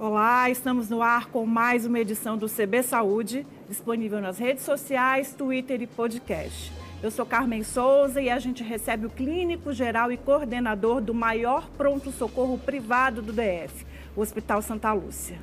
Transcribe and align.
Olá, 0.00 0.48
estamos 0.48 0.88
no 0.88 1.02
ar 1.02 1.26
com 1.26 1.44
mais 1.44 1.84
uma 1.84 1.98
edição 1.98 2.38
do 2.38 2.48
CB 2.48 2.84
Saúde, 2.84 3.44
disponível 3.68 4.20
nas 4.20 4.38
redes 4.38 4.62
sociais, 4.62 5.34
Twitter 5.36 5.82
e 5.82 5.88
podcast. 5.88 6.72
Eu 7.02 7.10
sou 7.10 7.26
Carmen 7.26 7.64
Souza 7.64 8.20
e 8.20 8.30
a 8.30 8.38
gente 8.38 8.62
recebe 8.62 9.06
o 9.06 9.10
clínico 9.10 9.72
geral 9.72 10.12
e 10.12 10.16
coordenador 10.16 11.00
do 11.00 11.12
maior 11.12 11.68
pronto-socorro 11.70 12.56
privado 12.58 13.20
do 13.20 13.32
DF, 13.32 13.84
o 14.14 14.20
Hospital 14.20 14.62
Santa 14.62 14.92
Lúcia. 14.92 15.40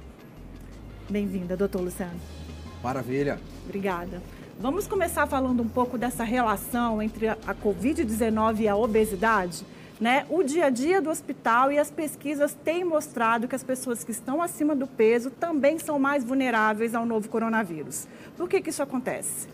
Bem-vinda, 1.09 1.57
doutor 1.57 1.81
Luciano. 1.81 2.17
Maravilha. 2.81 3.37
Obrigada. 3.65 4.21
Vamos 4.57 4.87
começar 4.87 5.27
falando 5.27 5.61
um 5.61 5.67
pouco 5.67 5.97
dessa 5.97 6.23
relação 6.23 7.01
entre 7.01 7.27
a 7.27 7.35
Covid-19 7.61 8.61
e 8.61 8.67
a 8.69 8.75
obesidade? 8.77 9.65
Né? 9.99 10.25
O 10.29 10.43
dia 10.43 10.65
a 10.65 10.69
dia 10.69 11.01
do 11.01 11.09
hospital 11.09 11.71
e 11.71 11.79
as 11.79 11.89
pesquisas 11.89 12.53
têm 12.53 12.83
mostrado 12.83 13.47
que 13.47 13.55
as 13.55 13.63
pessoas 13.63 14.03
que 14.03 14.11
estão 14.11 14.41
acima 14.41 14.75
do 14.75 14.85
peso 14.85 15.29
também 15.29 15.79
são 15.79 15.97
mais 15.97 16.23
vulneráveis 16.23 16.93
ao 16.93 17.05
novo 17.05 17.29
coronavírus. 17.29 18.05
Por 18.35 18.49
que, 18.49 18.61
que 18.61 18.69
isso 18.69 18.83
acontece? 18.83 19.47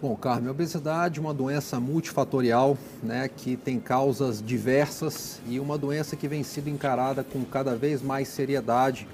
Bom, 0.00 0.16
Carmen, 0.16 0.48
a 0.48 0.52
obesidade 0.52 1.18
é 1.18 1.20
uma 1.20 1.34
doença 1.34 1.78
multifatorial, 1.78 2.78
né, 3.02 3.28
que 3.28 3.54
tem 3.56 3.78
causas 3.78 4.40
diversas 4.40 5.42
e 5.46 5.60
uma 5.60 5.76
doença 5.76 6.16
que 6.16 6.26
vem 6.26 6.42
sendo 6.42 6.70
encarada 6.70 7.22
com 7.22 7.44
cada 7.44 7.76
vez 7.76 8.00
mais 8.00 8.28
seriedade 8.28 9.06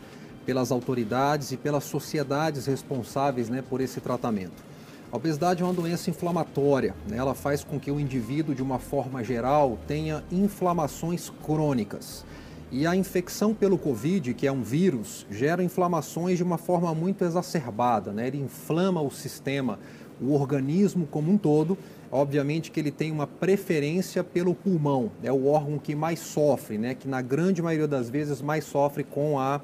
pelas 0.44 0.70
autoridades 0.70 1.50
e 1.50 1.56
pelas 1.56 1.82
sociedades 1.84 2.66
responsáveis 2.66 3.48
né, 3.48 3.64
por 3.68 3.80
esse 3.80 4.00
tratamento. 4.00 4.62
A 5.10 5.16
obesidade 5.16 5.62
é 5.62 5.64
uma 5.64 5.72
doença 5.72 6.10
inflamatória, 6.10 6.92
né? 7.08 7.16
ela 7.16 7.32
faz 7.32 7.62
com 7.62 7.78
que 7.78 7.92
o 7.92 8.00
indivíduo, 8.00 8.54
de 8.54 8.62
uma 8.62 8.80
forma 8.80 9.22
geral, 9.22 9.78
tenha 9.86 10.24
inflamações 10.32 11.30
crônicas. 11.44 12.24
E 12.72 12.84
a 12.88 12.96
infecção 12.96 13.54
pelo 13.54 13.78
Covid, 13.78 14.34
que 14.34 14.48
é 14.48 14.50
um 14.50 14.62
vírus, 14.62 15.24
gera 15.30 15.62
inflamações 15.62 16.38
de 16.38 16.42
uma 16.42 16.58
forma 16.58 16.92
muito 16.92 17.24
exacerbada, 17.24 18.12
né? 18.12 18.26
ele 18.26 18.38
inflama 18.38 19.00
o 19.00 19.08
sistema, 19.08 19.78
o 20.20 20.34
organismo 20.34 21.06
como 21.06 21.30
um 21.30 21.38
todo. 21.38 21.78
Obviamente 22.10 22.72
que 22.72 22.80
ele 22.80 22.90
tem 22.90 23.12
uma 23.12 23.28
preferência 23.28 24.24
pelo 24.24 24.56
pulmão, 24.56 25.12
é 25.22 25.30
o 25.30 25.46
órgão 25.46 25.78
que 25.78 25.94
mais 25.94 26.18
sofre, 26.18 26.78
né? 26.78 26.94
que 26.96 27.06
na 27.06 27.22
grande 27.22 27.62
maioria 27.62 27.86
das 27.86 28.10
vezes 28.10 28.42
mais 28.42 28.64
sofre 28.64 29.04
com 29.04 29.38
a 29.38 29.60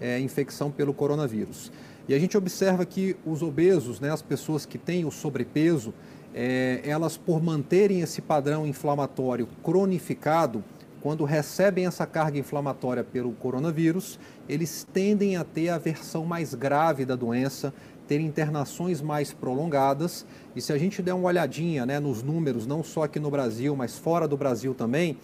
é, 0.00 0.18
infecção 0.18 0.70
pelo 0.70 0.94
coronavírus. 0.94 1.70
E 2.08 2.14
a 2.14 2.18
gente 2.18 2.38
observa 2.38 2.86
que 2.86 3.14
os 3.26 3.42
obesos, 3.42 4.00
né, 4.00 4.10
as 4.10 4.22
pessoas 4.22 4.64
que 4.64 4.78
têm 4.78 5.04
o 5.04 5.10
sobrepeso, 5.10 5.92
é, 6.34 6.80
elas 6.82 7.18
por 7.18 7.42
manterem 7.42 8.00
esse 8.00 8.22
padrão 8.22 8.66
inflamatório 8.66 9.46
cronificado, 9.62 10.64
quando 11.00 11.24
recebem 11.24 11.86
essa 11.86 12.06
carga 12.06 12.38
inflamatória 12.38 13.04
pelo 13.04 13.32
coronavírus, 13.32 14.18
eles 14.48 14.86
tendem 14.92 15.36
a 15.36 15.44
ter 15.44 15.68
a 15.68 15.78
versão 15.78 16.24
mais 16.24 16.54
grave 16.54 17.04
da 17.04 17.14
doença, 17.14 17.72
ter 18.08 18.20
internações 18.20 19.00
mais 19.00 19.32
prolongadas. 19.32 20.26
E 20.56 20.60
se 20.60 20.72
a 20.72 20.78
gente 20.78 21.02
der 21.02 21.12
uma 21.12 21.28
olhadinha 21.28 21.86
né, 21.86 22.00
nos 22.00 22.22
números, 22.22 22.66
não 22.66 22.82
só 22.82 23.04
aqui 23.04 23.20
no 23.20 23.30
Brasil, 23.30 23.76
mas 23.76 23.96
fora 23.96 24.26
do 24.26 24.36
Brasil 24.36 24.74
também, 24.74 25.16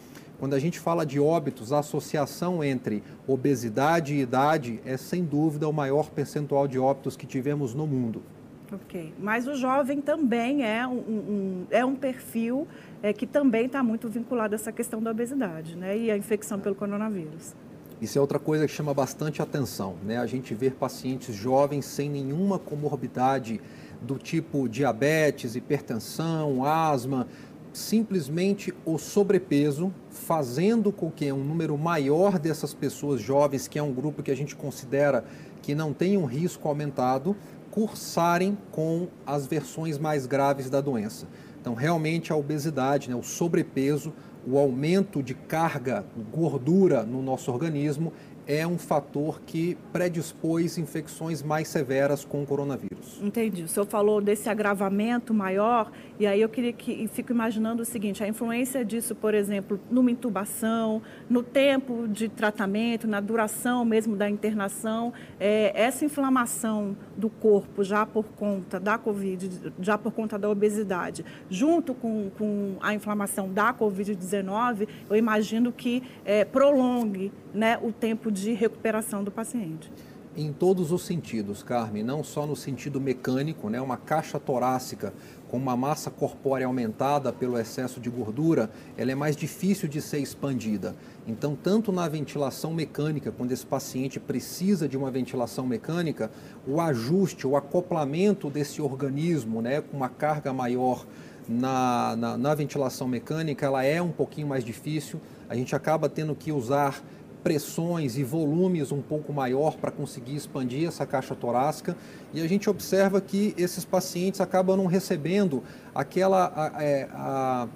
quando 0.44 0.52
a 0.52 0.58
gente 0.58 0.78
fala 0.78 1.06
de 1.06 1.18
óbitos, 1.18 1.72
a 1.72 1.78
associação 1.78 2.62
entre 2.62 3.02
obesidade 3.26 4.12
e 4.12 4.20
idade 4.20 4.78
é 4.84 4.94
sem 4.94 5.24
dúvida 5.24 5.66
o 5.66 5.72
maior 5.72 6.10
percentual 6.10 6.68
de 6.68 6.78
óbitos 6.78 7.16
que 7.16 7.26
tivemos 7.26 7.72
no 7.72 7.86
mundo. 7.86 8.22
Ok, 8.70 9.14
mas 9.18 9.48
o 9.48 9.54
jovem 9.54 10.02
também 10.02 10.62
é 10.62 10.86
um, 10.86 10.98
um 10.98 11.66
é 11.70 11.82
um 11.82 11.96
perfil 11.96 12.68
é, 13.02 13.10
que 13.10 13.26
também 13.26 13.64
está 13.64 13.82
muito 13.82 14.06
vinculado 14.06 14.54
a 14.54 14.56
essa 14.56 14.70
questão 14.70 15.02
da 15.02 15.12
obesidade 15.12 15.76
né, 15.76 15.96
e 15.96 16.10
a 16.10 16.16
infecção 16.18 16.60
pelo 16.60 16.74
coronavírus. 16.74 17.54
Isso 17.98 18.18
é 18.18 18.20
outra 18.20 18.38
coisa 18.38 18.66
que 18.66 18.72
chama 18.72 18.92
bastante 18.92 19.40
atenção, 19.40 19.96
né? 20.04 20.18
A 20.18 20.26
gente 20.26 20.54
vê 20.54 20.68
pacientes 20.68 21.34
jovens 21.34 21.86
sem 21.86 22.10
nenhuma 22.10 22.58
comorbidade 22.58 23.62
do 24.02 24.18
tipo 24.18 24.68
diabetes, 24.68 25.56
hipertensão, 25.56 26.64
asma, 26.66 27.26
simplesmente 27.74 28.72
o 28.84 28.96
sobrepeso, 28.98 29.92
fazendo 30.08 30.92
com 30.92 31.10
que 31.10 31.30
um 31.30 31.42
número 31.42 31.76
maior 31.76 32.38
dessas 32.38 32.72
pessoas 32.72 33.20
jovens, 33.20 33.66
que 33.66 33.78
é 33.78 33.82
um 33.82 33.92
grupo 33.92 34.22
que 34.22 34.30
a 34.30 34.36
gente 34.36 34.54
considera 34.54 35.24
que 35.60 35.74
não 35.74 35.92
tem 35.92 36.16
um 36.16 36.24
risco 36.24 36.68
aumentado, 36.68 37.36
cursarem 37.70 38.56
com 38.70 39.08
as 39.26 39.46
versões 39.46 39.98
mais 39.98 40.24
graves 40.24 40.70
da 40.70 40.80
doença. 40.80 41.26
Então, 41.60 41.74
realmente, 41.74 42.32
a 42.32 42.36
obesidade, 42.36 43.10
né, 43.10 43.16
o 43.16 43.22
sobrepeso, 43.22 44.12
o 44.46 44.58
aumento 44.58 45.22
de 45.22 45.34
carga, 45.34 46.04
gordura 46.32 47.02
no 47.02 47.22
nosso 47.22 47.50
organismo 47.50 48.12
é 48.46 48.66
um 48.66 48.78
fator 48.78 49.40
que 49.46 49.76
predispôs 49.92 50.78
infecções 50.78 51.42
mais 51.42 51.68
severas 51.68 52.24
com 52.24 52.42
o 52.42 52.46
coronavírus. 52.46 53.20
Entendi. 53.22 53.64
O 53.64 53.68
senhor 53.68 53.86
falou 53.86 54.20
desse 54.20 54.48
agravamento 54.48 55.32
maior, 55.32 55.90
e 56.18 56.26
aí 56.26 56.40
eu 56.40 56.48
queria 56.48 56.72
que 56.72 57.08
fico 57.08 57.32
imaginando 57.32 57.82
o 57.82 57.84
seguinte: 57.84 58.22
a 58.22 58.28
influência 58.28 58.84
disso, 58.84 59.14
por 59.14 59.34
exemplo, 59.34 59.80
numa 59.90 60.10
intubação, 60.10 61.02
no 61.28 61.42
tempo 61.42 62.06
de 62.08 62.28
tratamento, 62.28 63.06
na 63.06 63.20
duração 63.20 63.84
mesmo 63.84 64.16
da 64.16 64.28
internação, 64.28 65.12
é, 65.40 65.72
essa 65.74 66.04
inflamação 66.04 66.96
do 67.16 67.30
corpo 67.30 67.82
já 67.82 68.04
por 68.04 68.24
conta 68.24 68.78
da 68.78 68.98
Covid, 68.98 69.72
já 69.80 69.96
por 69.96 70.12
conta 70.12 70.38
da 70.38 70.48
obesidade, 70.48 71.24
junto 71.48 71.94
com, 71.94 72.30
com 72.36 72.76
a 72.80 72.94
inflamação 72.94 73.52
da 73.52 73.72
Covid-19, 73.72 74.88
eu 75.08 75.16
imagino 75.16 75.72
que 75.72 76.02
é, 76.24 76.44
prolongue 76.44 77.32
né, 77.52 77.78
o 77.80 77.92
tempo 77.92 78.30
de 78.42 78.52
recuperação 78.52 79.22
do 79.22 79.30
paciente. 79.30 79.90
Em 80.36 80.52
todos 80.52 80.90
os 80.90 81.02
sentidos, 81.02 81.62
Carmen, 81.62 82.02
não 82.02 82.24
só 82.24 82.44
no 82.44 82.56
sentido 82.56 83.00
mecânico, 83.00 83.70
né, 83.70 83.80
uma 83.80 83.96
caixa 83.96 84.40
torácica 84.40 85.14
com 85.48 85.56
uma 85.56 85.76
massa 85.76 86.10
corpórea 86.10 86.66
aumentada 86.66 87.32
pelo 87.32 87.56
excesso 87.56 88.00
de 88.00 88.10
gordura, 88.10 88.68
ela 88.96 89.12
é 89.12 89.14
mais 89.14 89.36
difícil 89.36 89.88
de 89.88 90.02
ser 90.02 90.18
expandida. 90.18 90.96
Então, 91.24 91.54
tanto 91.54 91.92
na 91.92 92.08
ventilação 92.08 92.74
mecânica, 92.74 93.30
quando 93.30 93.52
esse 93.52 93.64
paciente 93.64 94.18
precisa 94.18 94.88
de 94.88 94.96
uma 94.96 95.08
ventilação 95.08 95.64
mecânica, 95.68 96.28
o 96.66 96.80
ajuste, 96.80 97.46
o 97.46 97.56
acoplamento 97.56 98.50
desse 98.50 98.82
organismo, 98.82 99.62
né, 99.62 99.80
com 99.82 99.96
uma 99.96 100.08
carga 100.08 100.52
maior 100.52 101.06
na, 101.48 102.16
na, 102.16 102.36
na 102.36 102.54
ventilação 102.56 103.06
mecânica, 103.06 103.66
ela 103.66 103.84
é 103.84 104.02
um 104.02 104.10
pouquinho 104.10 104.48
mais 104.48 104.64
difícil. 104.64 105.20
A 105.48 105.54
gente 105.54 105.76
acaba 105.76 106.08
tendo 106.08 106.34
que 106.34 106.50
usar 106.50 107.00
pressões 107.44 108.16
e 108.16 108.24
volumes 108.24 108.90
um 108.90 109.02
pouco 109.02 109.30
maior 109.30 109.76
para 109.76 109.90
conseguir 109.90 110.34
expandir 110.34 110.88
essa 110.88 111.04
caixa 111.04 111.34
torácica 111.34 111.94
e 112.32 112.40
a 112.40 112.48
gente 112.48 112.70
observa 112.70 113.20
que 113.20 113.54
esses 113.58 113.84
pacientes 113.84 114.40
acabam 114.40 114.78
não 114.78 114.86
recebendo 114.86 115.62
aquela 115.94 116.72
é, 116.80 117.06
a, 117.12 117.68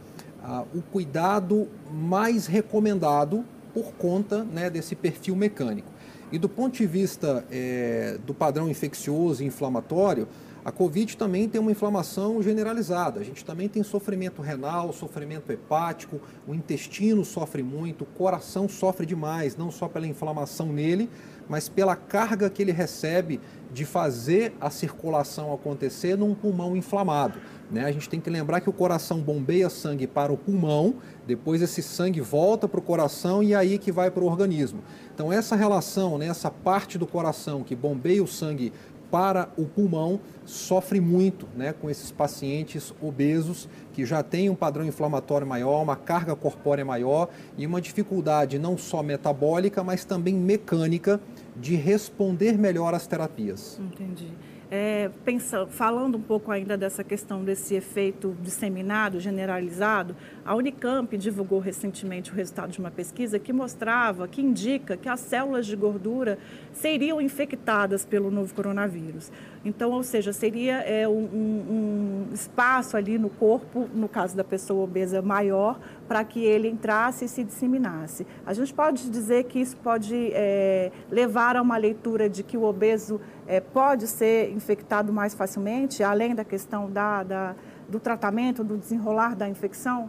a, 0.43 0.65
o 0.75 0.81
cuidado 0.81 1.69
mais 1.93 2.47
recomendado 2.47 3.45
por 3.75 3.93
conta 3.93 4.43
né, 4.43 4.71
desse 4.71 4.97
perfil 4.97 5.37
mecânico. 5.37 5.93
E 6.33 6.39
do 6.39 6.49
ponto 6.49 6.77
de 6.77 6.87
vista 6.87 7.45
é, 7.51 8.19
do 8.27 8.33
padrão 8.35 8.69
infeccioso 8.69 9.43
e 9.43 9.47
inflamatório, 9.47 10.27
a 10.69 10.71
Covid 10.71 11.17
também 11.17 11.49
tem 11.49 11.59
uma 11.59 11.71
inflamação 11.71 12.43
generalizada. 12.43 13.21
A 13.21 13.25
gente 13.25 13.43
também 13.43 13.71
tem 13.71 13.83
sofrimento 13.83 14.43
renal, 14.43 14.93
sofrimento 14.93 15.51
hepático, 15.51 16.21
o 16.47 16.55
intestino 16.55 17.25
sofre 17.25 17.63
muito, 17.63 18.03
o 18.03 18.07
coração 18.07 18.69
sofre 18.69 19.07
demais, 19.07 19.57
não 19.57 19.71
só 19.71 19.89
pela 19.89 20.07
inflamação 20.07 20.71
nele, 20.71 21.09
mas 21.49 21.71
pela 21.71 21.97
carga 21.97 22.51
que 22.51 22.61
ele 22.61 22.73
recebe 22.73 23.41
de 23.73 23.87
fazer 23.87 24.53
a 24.61 24.69
circulação 24.69 25.55
acontecer 25.55 26.19
num 26.19 26.35
pulmão 26.35 26.77
inflamado. 26.77 27.41
Né? 27.71 27.87
A 27.87 27.91
gente 27.93 28.07
tem 28.07 28.21
que 28.21 28.29
lembrar 28.29 28.61
que 28.61 28.69
o 28.69 28.73
coração 28.73 29.23
bombeia 29.23 29.71
sangue 29.71 30.07
para 30.07 30.31
o 30.31 30.37
pulmão, 30.37 30.97
depois 31.27 31.63
esse 31.63 31.83
sangue 31.83 32.21
volta 32.21 32.69
para 32.69 32.79
o 32.79 32.83
coração 32.83 33.43
e 33.43 33.55
aí 33.55 33.79
que 33.79 33.91
vai 33.91 34.11
para 34.11 34.23
o 34.23 34.27
organismo. 34.27 34.83
Então 35.15 35.33
essa 35.33 35.57
relação, 35.57 36.19
né, 36.19 36.27
essa 36.27 36.51
parte 36.51 36.99
do 36.99 37.07
coração 37.07 37.63
que 37.63 37.75
bombeia 37.75 38.23
o 38.23 38.27
sangue 38.27 38.71
para 39.11 39.49
o 39.57 39.65
pulmão 39.65 40.21
sofre 40.45 41.01
muito 41.01 41.47
né, 41.57 41.73
com 41.73 41.89
esses 41.89 42.11
pacientes 42.11 42.93
obesos 43.01 43.69
que 43.93 44.05
já 44.05 44.23
têm 44.23 44.49
um 44.51 44.55
padrão 44.55 44.85
inflamatório 44.85 45.47
maior, 45.47 45.83
uma 45.83 45.97
carga 45.97 46.37
corpórea 46.37 46.85
maior 46.85 47.29
e 47.57 47.67
uma 47.67 47.81
dificuldade 47.81 48.59
não 48.59 48.77
só 48.77 49.03
metabólica, 49.03 49.83
mas 49.83 50.05
também 50.05 50.35
mecânica 50.35 51.21
de 51.57 51.75
responder 51.75 52.57
melhor 52.57 52.95
às 52.95 53.07
terapias. 53.07 53.81
Entendi. 53.81 54.33
É, 54.71 55.11
pensando, 55.25 55.71
falando 55.71 56.19
um 56.19 56.21
pouco 56.21 56.51
ainda 56.51 56.77
dessa 56.77 57.03
questão 57.03 57.43
desse 57.43 57.75
efeito 57.75 58.37
disseminado, 58.43 59.19
generalizado, 59.19 60.15
a 60.45 60.55
Unicamp 60.55 61.17
divulgou 61.17 61.59
recentemente 61.59 62.31
o 62.31 62.35
resultado 62.35 62.71
de 62.71 62.79
uma 62.79 62.91
pesquisa 62.91 63.39
que 63.39 63.53
mostrava, 63.53 64.29
que 64.29 64.43
indica 64.43 64.97
que 64.97 65.09
as 65.09 65.21
células 65.21 65.67
de 65.67 65.75
gordura 65.75 66.39
seriam 66.73 67.21
infectadas 67.21 68.05
pelo 68.05 68.31
novo 68.31 68.55
coronavírus. 68.55 69.33
Então, 69.65 69.91
ou 69.91 70.03
seja, 70.03 70.33
seria 70.33 70.79
é, 70.79 71.09
um, 71.09 71.13
um 71.13 72.29
espaço 72.33 72.97
ali 72.97 73.19
no 73.19 73.29
corpo, 73.29 73.89
no 73.95 74.09
caso 74.09 74.37
da 74.37 74.45
pessoa 74.45 74.85
obesa, 74.85 75.21
maior, 75.21 75.79
para 76.07 76.25
que 76.25 76.45
ele 76.45 76.69
entrasse 76.69 77.25
e 77.25 77.29
se 77.29 77.43
disseminasse. 77.43 78.27
A 78.47 78.53
gente 78.53 78.73
pode 78.73 79.11
dizer 79.11 79.45
que 79.45 79.59
isso 79.59 79.77
pode 79.77 80.31
é, 80.33 80.91
levar 81.11 81.57
a 81.57 81.63
uma 81.63 81.77
leitura 81.77 82.29
de 82.29 82.43
que 82.43 82.57
o 82.57 82.65
obeso 82.65 83.21
é, 83.47 83.61
pode 83.61 84.07
ser 84.07 84.51
infectado 84.53 85.13
mais 85.13 85.35
facilmente, 85.35 86.03
além 86.03 86.35
da 86.35 86.45
questão 86.45 86.91
da, 86.91 87.23
da, 87.23 87.57
do 87.89 87.99
tratamento, 87.99 88.63
do 88.63 88.77
desenrolar 88.77 89.35
da 89.35 89.49
infecção? 89.49 90.09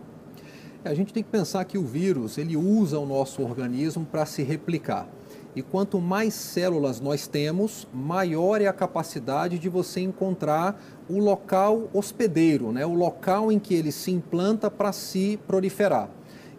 É, 0.84 0.90
a 0.90 0.94
gente 0.94 1.14
tem 1.14 1.24
que 1.24 1.30
pensar 1.30 1.66
que 1.66 1.78
o 1.78 1.84
vírus 1.84 2.38
ele 2.38 2.56
usa 2.56 3.00
o 3.00 3.06
nosso 3.06 3.42
organismo 3.42 4.06
para 4.06 4.26
se 4.26 4.44
replicar. 4.44 5.08
E 5.56 5.62
quanto 5.62 6.00
mais 6.00 6.34
células 6.34 7.00
nós 7.00 7.28
temos, 7.28 7.88
maior 7.94 8.62
é 8.62 8.68
a 8.68 8.74
capacidade 8.74 9.58
de 9.58 9.68
você 9.68 10.00
encontrar 10.00 10.80
o 11.10 11.18
local 11.20 11.90
hospedeiro, 11.94 12.72
né? 12.72 12.86
o 12.86 12.94
local 12.94 13.52
em 13.52 13.58
que 13.58 13.74
ele 13.74 13.92
se 13.92 14.12
implanta 14.12 14.70
para 14.70 14.92
se 14.92 15.40
proliferar. 15.48 16.10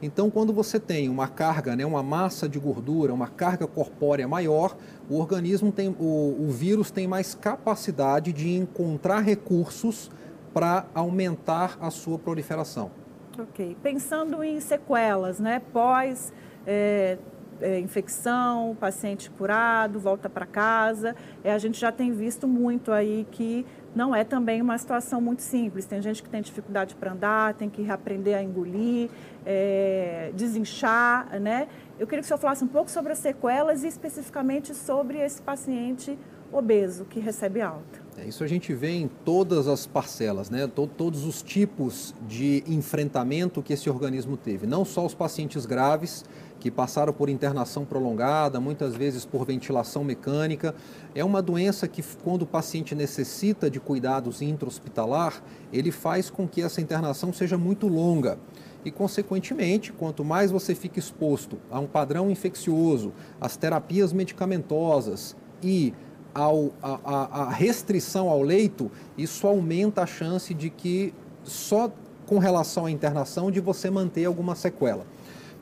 Então, 0.02 0.30
quando 0.30 0.52
você 0.52 0.80
tem 0.80 1.10
uma 1.10 1.28
carga, 1.28 1.76
né, 1.76 1.84
uma 1.84 2.02
massa 2.02 2.48
de 2.48 2.58
gordura, 2.58 3.12
uma 3.12 3.28
carga 3.28 3.66
corpórea 3.66 4.26
maior, 4.26 4.74
o 5.10 5.18
organismo 5.18 5.70
tem, 5.70 5.94
o, 6.00 6.36
o 6.40 6.48
vírus 6.50 6.90
tem 6.90 7.06
mais 7.06 7.34
capacidade 7.34 8.32
de 8.32 8.56
encontrar 8.56 9.20
recursos 9.20 10.10
para 10.54 10.86
aumentar 10.94 11.76
a 11.80 11.90
sua 11.90 12.18
proliferação. 12.18 12.90
Ok. 13.38 13.76
Pensando 13.82 14.42
em 14.42 14.58
sequelas, 14.58 15.38
né, 15.38 15.60
pós 15.70 16.32
é, 16.66 17.18
é, 17.60 17.78
infecção, 17.78 18.76
paciente 18.78 19.30
curado, 19.30 19.98
volta 19.98 20.28
para 20.28 20.46
casa, 20.46 21.14
é, 21.44 21.52
a 21.52 21.58
gente 21.58 21.78
já 21.78 21.92
tem 21.92 22.12
visto 22.12 22.46
muito 22.48 22.92
aí 22.92 23.26
que 23.30 23.66
não 23.94 24.14
é 24.14 24.22
também 24.22 24.62
uma 24.62 24.78
situação 24.78 25.20
muito 25.20 25.42
simples. 25.42 25.84
Tem 25.84 26.00
gente 26.00 26.22
que 26.22 26.28
tem 26.28 26.40
dificuldade 26.40 26.94
para 26.94 27.12
andar, 27.12 27.54
tem 27.54 27.68
que 27.68 27.82
reaprender 27.82 28.36
a 28.36 28.42
engolir, 28.42 29.10
é, 29.44 30.30
desinchar, 30.34 31.40
né? 31.40 31.66
Eu 31.98 32.06
queria 32.06 32.20
que 32.20 32.26
o 32.26 32.28
senhor 32.28 32.38
falasse 32.38 32.64
um 32.64 32.68
pouco 32.68 32.90
sobre 32.90 33.12
as 33.12 33.18
sequelas 33.18 33.82
e 33.84 33.88
especificamente 33.88 34.74
sobre 34.74 35.18
esse 35.18 35.42
paciente 35.42 36.18
obeso 36.52 37.04
que 37.04 37.20
recebe 37.20 37.60
alta. 37.60 38.00
É, 38.18 38.26
isso 38.26 38.44
a 38.44 38.46
gente 38.46 38.74
vê 38.74 38.90
em 38.90 39.08
todas 39.24 39.68
as 39.68 39.86
parcelas, 39.86 40.50
né? 40.50 40.66
todos 40.66 41.24
os 41.24 41.42
tipos 41.42 42.14
de 42.28 42.62
enfrentamento 42.66 43.62
que 43.62 43.72
esse 43.72 43.88
organismo 43.88 44.36
teve. 44.36 44.66
Não 44.66 44.84
só 44.84 45.06
os 45.06 45.14
pacientes 45.14 45.64
graves, 45.64 46.24
que 46.60 46.70
passaram 46.70 47.12
por 47.12 47.28
internação 47.28 47.84
prolongada, 47.84 48.60
muitas 48.60 48.94
vezes 48.94 49.24
por 49.24 49.46
ventilação 49.46 50.04
mecânica. 50.04 50.74
É 51.14 51.24
uma 51.24 51.40
doença 51.40 51.88
que, 51.88 52.02
quando 52.22 52.42
o 52.42 52.46
paciente 52.46 52.94
necessita 52.94 53.70
de 53.70 53.80
cuidados 53.80 54.42
intra-hospitalar, 54.42 55.42
ele 55.72 55.90
faz 55.90 56.28
com 56.28 56.46
que 56.46 56.62
essa 56.62 56.80
internação 56.80 57.32
seja 57.32 57.56
muito 57.56 57.88
longa. 57.88 58.38
E, 58.84 58.90
consequentemente, 58.90 59.92
quanto 59.92 60.24
mais 60.24 60.50
você 60.50 60.74
fica 60.74 60.98
exposto 60.98 61.58
a 61.70 61.80
um 61.80 61.86
padrão 61.86 62.30
infeccioso, 62.30 63.12
às 63.40 63.56
terapias 63.56 64.12
medicamentosas 64.12 65.34
e 65.62 65.92
ao, 66.34 66.70
a, 66.82 67.42
a 67.42 67.50
restrição 67.50 68.28
ao 68.28 68.42
leito, 68.42 68.90
isso 69.16 69.46
aumenta 69.46 70.02
a 70.02 70.06
chance 70.06 70.54
de 70.54 70.70
que, 70.70 71.12
só 71.44 71.90
com 72.26 72.38
relação 72.38 72.86
à 72.86 72.90
internação, 72.90 73.50
de 73.50 73.60
você 73.60 73.90
manter 73.90 74.24
alguma 74.24 74.54
sequela. 74.54 75.04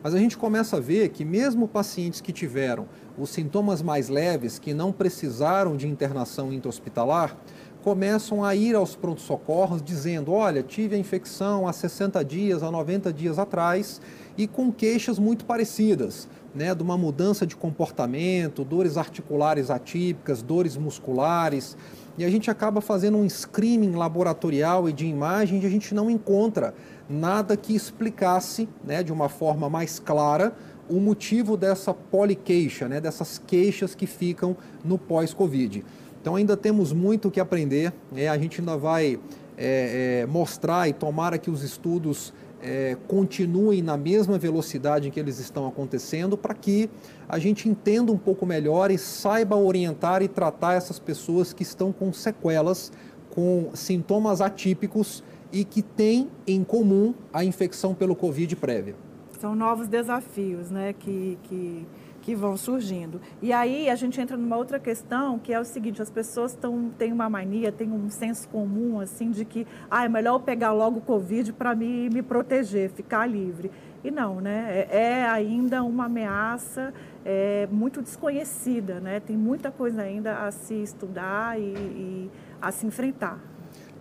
Mas 0.02 0.14
a 0.14 0.18
gente 0.18 0.36
começa 0.36 0.76
a 0.76 0.80
ver 0.80 1.08
que 1.08 1.24
mesmo 1.24 1.66
pacientes 1.66 2.20
que 2.20 2.32
tiveram 2.32 2.86
os 3.18 3.30
sintomas 3.30 3.82
mais 3.82 4.08
leves, 4.08 4.58
que 4.58 4.72
não 4.72 4.92
precisaram 4.92 5.76
de 5.76 5.88
internação 5.88 6.52
intra-hospitalar, 6.52 7.36
começam 7.82 8.44
a 8.44 8.54
ir 8.54 8.76
aos 8.76 8.94
pronto-socorros 8.94 9.82
dizendo: 9.82 10.32
olha, 10.32 10.62
tive 10.62 10.94
a 10.94 10.98
infecção 10.98 11.66
há 11.66 11.72
60 11.72 12.24
dias, 12.24 12.62
há 12.62 12.70
90 12.70 13.12
dias 13.12 13.38
atrás, 13.38 14.00
e 14.36 14.46
com 14.46 14.72
queixas 14.72 15.18
muito 15.18 15.44
parecidas, 15.44 16.28
né, 16.54 16.74
de 16.74 16.82
uma 16.82 16.96
mudança 16.96 17.46
de 17.46 17.54
comportamento, 17.54 18.64
dores 18.64 18.96
articulares 18.96 19.70
atípicas, 19.70 20.42
dores 20.42 20.76
musculares. 20.76 21.76
E 22.16 22.24
a 22.24 22.30
gente 22.30 22.50
acaba 22.50 22.80
fazendo 22.80 23.16
um 23.16 23.28
screening 23.28 23.92
laboratorial 23.92 24.88
e 24.88 24.92
de 24.92 25.06
imagem 25.06 25.62
e 25.62 25.66
a 25.66 25.70
gente 25.70 25.94
não 25.94 26.10
encontra 26.10 26.74
nada 27.08 27.56
que 27.56 27.74
explicasse 27.74 28.68
né, 28.84 29.02
de 29.02 29.12
uma 29.12 29.28
forma 29.28 29.68
mais 29.70 29.98
clara 29.98 30.52
o 30.88 31.00
motivo 31.00 31.56
dessa 31.56 31.92
poliqueixa, 31.92 32.88
né, 32.88 33.00
dessas 33.00 33.40
queixas 33.46 33.94
que 33.94 34.06
ficam 34.06 34.56
no 34.84 34.98
pós-Covid. 34.98 35.84
Então 36.20 36.34
ainda 36.34 36.56
temos 36.56 36.92
muito 36.92 37.30
que 37.30 37.38
aprender, 37.38 37.92
né, 38.10 38.28
a 38.28 38.38
gente 38.38 38.60
ainda 38.60 38.76
vai 38.76 39.20
é, 39.56 40.22
é, 40.22 40.26
mostrar 40.26 40.88
e 40.88 40.92
tomara 40.92 41.36
que 41.36 41.50
os 41.50 41.62
estudos 41.62 42.32
é, 42.62 42.96
continuem 43.06 43.82
na 43.82 43.96
mesma 43.96 44.38
velocidade 44.38 45.08
em 45.08 45.10
que 45.10 45.20
eles 45.20 45.38
estão 45.38 45.66
acontecendo 45.66 46.36
para 46.36 46.54
que 46.54 46.90
a 47.28 47.38
gente 47.38 47.68
entenda 47.68 48.10
um 48.10 48.18
pouco 48.18 48.44
melhor 48.44 48.90
e 48.90 48.98
saiba 48.98 49.56
orientar 49.56 50.22
e 50.22 50.28
tratar 50.28 50.74
essas 50.74 50.98
pessoas 50.98 51.52
que 51.52 51.62
estão 51.62 51.92
com 51.92 52.12
sequelas, 52.12 52.92
com 53.30 53.70
sintomas 53.74 54.40
atípicos 54.40 55.22
e 55.52 55.64
que 55.64 55.82
têm 55.82 56.28
em 56.46 56.64
comum 56.64 57.14
a 57.32 57.44
infecção 57.44 57.94
pelo 57.94 58.14
Covid 58.14 58.54
prévia. 58.56 58.94
São 59.40 59.54
novos 59.54 59.86
desafios 59.86 60.70
né, 60.70 60.92
que, 60.92 61.38
que, 61.44 61.86
que 62.28 62.34
vão 62.34 62.58
surgindo. 62.58 63.22
E 63.40 63.54
aí 63.54 63.88
a 63.88 63.94
gente 63.94 64.20
entra 64.20 64.36
numa 64.36 64.54
outra 64.54 64.78
questão, 64.78 65.38
que 65.38 65.50
é 65.50 65.58
o 65.58 65.64
seguinte, 65.64 66.02
as 66.02 66.10
pessoas 66.10 66.54
tão, 66.54 66.90
têm 66.98 67.10
uma 67.10 67.26
mania, 67.30 67.72
têm 67.72 67.90
um 67.90 68.10
senso 68.10 68.46
comum, 68.48 69.00
assim, 69.00 69.30
de 69.30 69.46
que 69.46 69.66
ah, 69.90 70.04
é 70.04 70.10
melhor 70.10 70.34
eu 70.34 70.40
pegar 70.40 70.72
logo 70.72 70.98
o 70.98 71.00
Covid 71.00 71.54
para 71.54 71.74
me, 71.74 72.10
me 72.10 72.20
proteger, 72.20 72.90
ficar 72.90 73.24
livre. 73.24 73.70
E 74.04 74.10
não, 74.10 74.42
né? 74.42 74.86
É, 74.90 74.98
é 75.00 75.24
ainda 75.26 75.82
uma 75.82 76.04
ameaça 76.04 76.92
é, 77.24 77.66
muito 77.72 78.02
desconhecida, 78.02 79.00
né? 79.00 79.20
Tem 79.20 79.34
muita 79.34 79.70
coisa 79.70 80.02
ainda 80.02 80.46
a 80.46 80.50
se 80.50 80.74
estudar 80.74 81.58
e, 81.58 81.62
e 81.62 82.30
a 82.60 82.70
se 82.70 82.86
enfrentar. 82.86 83.40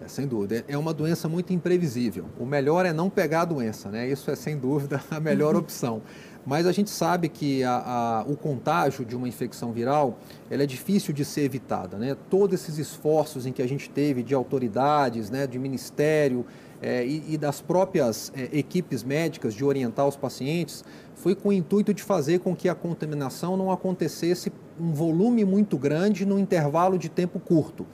É, 0.02 0.08
sem 0.10 0.28
dúvida. 0.28 0.66
É 0.68 0.78
uma 0.78 0.94
doença 0.94 1.30
muito 1.30 1.54
imprevisível. 1.54 2.26
O 2.38 2.46
melhor 2.46 2.86
é 2.86 2.92
não 2.92 3.10
pegar 3.10 3.42
a 3.42 3.46
doença, 3.46 3.90
né? 3.90 4.08
Isso 4.08 4.30
é 4.30 4.36
sem 4.36 4.58
dúvida 4.58 5.02
a 5.10 5.20
melhor 5.20 5.56
opção. 5.56 6.02
Mas 6.48 6.66
a 6.66 6.72
gente 6.72 6.90
sabe 6.90 7.28
que 7.28 7.62
a, 7.62 7.76
a, 7.76 8.22
o 8.26 8.38
contágio 8.38 9.04
de 9.04 9.18
uma 9.18 9.28
infecção 9.28 9.74
viral 9.74 10.18
ela 10.50 10.64
é 10.64 10.66
difícil 10.66 11.14
de 11.14 11.26
ser 11.26 11.42
evitada. 11.42 11.98
Né? 11.98 12.16
Todos 12.30 12.62
esses 12.62 12.78
esforços 12.78 13.46
em 13.46 13.52
que 13.52 13.62
a 13.62 13.68
gente 13.68 13.90
teve 13.90 14.24
de 14.24 14.34
autoridades, 14.34 15.30
né, 15.30 15.46
de 15.46 15.60
ministério 15.60 16.46
é, 16.82 17.06
e, 17.06 17.34
e, 17.34 17.38
das 17.38 17.60
próprias 17.60 18.32
é, 18.34 18.48
equipes 18.58 19.04
médicas 19.04 19.54
de 19.54 19.66
orientar 19.66 20.08
os 20.08 20.16
pacientes 20.16 20.86
foi 21.16 21.36
com 21.36 21.50
o 21.50 21.54
intuito 21.54 21.94
de 21.94 22.02
fazer 22.02 22.40
com 22.40 22.56
que 22.56 22.70
a 22.70 22.76
contaminação 22.76 23.58
não 23.58 23.70
acontecesse 23.70 24.50
um 24.80 24.94
volume 24.94 25.44
muito 25.44 25.78
grande 25.78 26.26
no 26.26 26.40
intervalo 26.40 26.98
de 26.98 27.10
tempo 27.10 27.42
curto. 27.42 27.86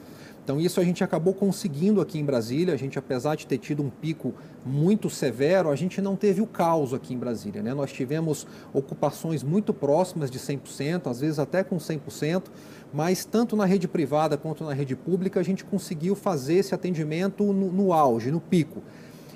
Então, 0.44 0.60
isso 0.60 0.82
a 0.82 0.84
gente 0.84 1.02
acabou 1.04 1.34
conseguindo 1.34 2.02
aqui 2.02 2.20
em 2.20 2.26
Brasília. 2.26 2.74
A 2.74 2.78
gente, 2.78 3.00
apesar 3.00 3.36
de 3.36 3.48
ter 3.48 3.58
tido 3.58 3.82
um 3.82 3.90
pico 3.90 4.34
muito 4.66 5.10
severo, 5.10 5.70
a 5.70 5.76
gente 5.76 6.02
não 6.02 6.18
teve 6.18 6.42
o 6.42 6.46
caos 6.46 6.94
aqui 6.94 7.14
em 7.14 7.18
Brasília. 7.18 7.64
Né? 7.64 7.74
Nós 7.74 7.94
tivemos 7.94 8.46
ocupações 8.74 9.42
muito 9.42 9.74
próximas 9.74 10.30
de 10.30 10.38
100%, 10.38 11.10
às 11.10 11.22
vezes 11.22 11.40
até 11.40 11.64
com 11.64 11.78
100%, 11.78 12.44
mas 12.94 13.24
tanto 13.24 13.56
na 13.56 13.66
rede 13.66 13.88
privada 13.88 14.38
quanto 14.38 14.66
na 14.66 14.74
rede 14.74 14.98
pública, 14.98 15.40
a 15.40 15.44
gente 15.44 15.64
conseguiu 15.64 16.14
fazer 16.14 16.56
esse 16.56 16.76
atendimento 16.76 17.46
no, 17.46 17.72
no 17.72 17.94
auge, 17.94 18.30
no 18.30 18.42
pico. 18.42 18.84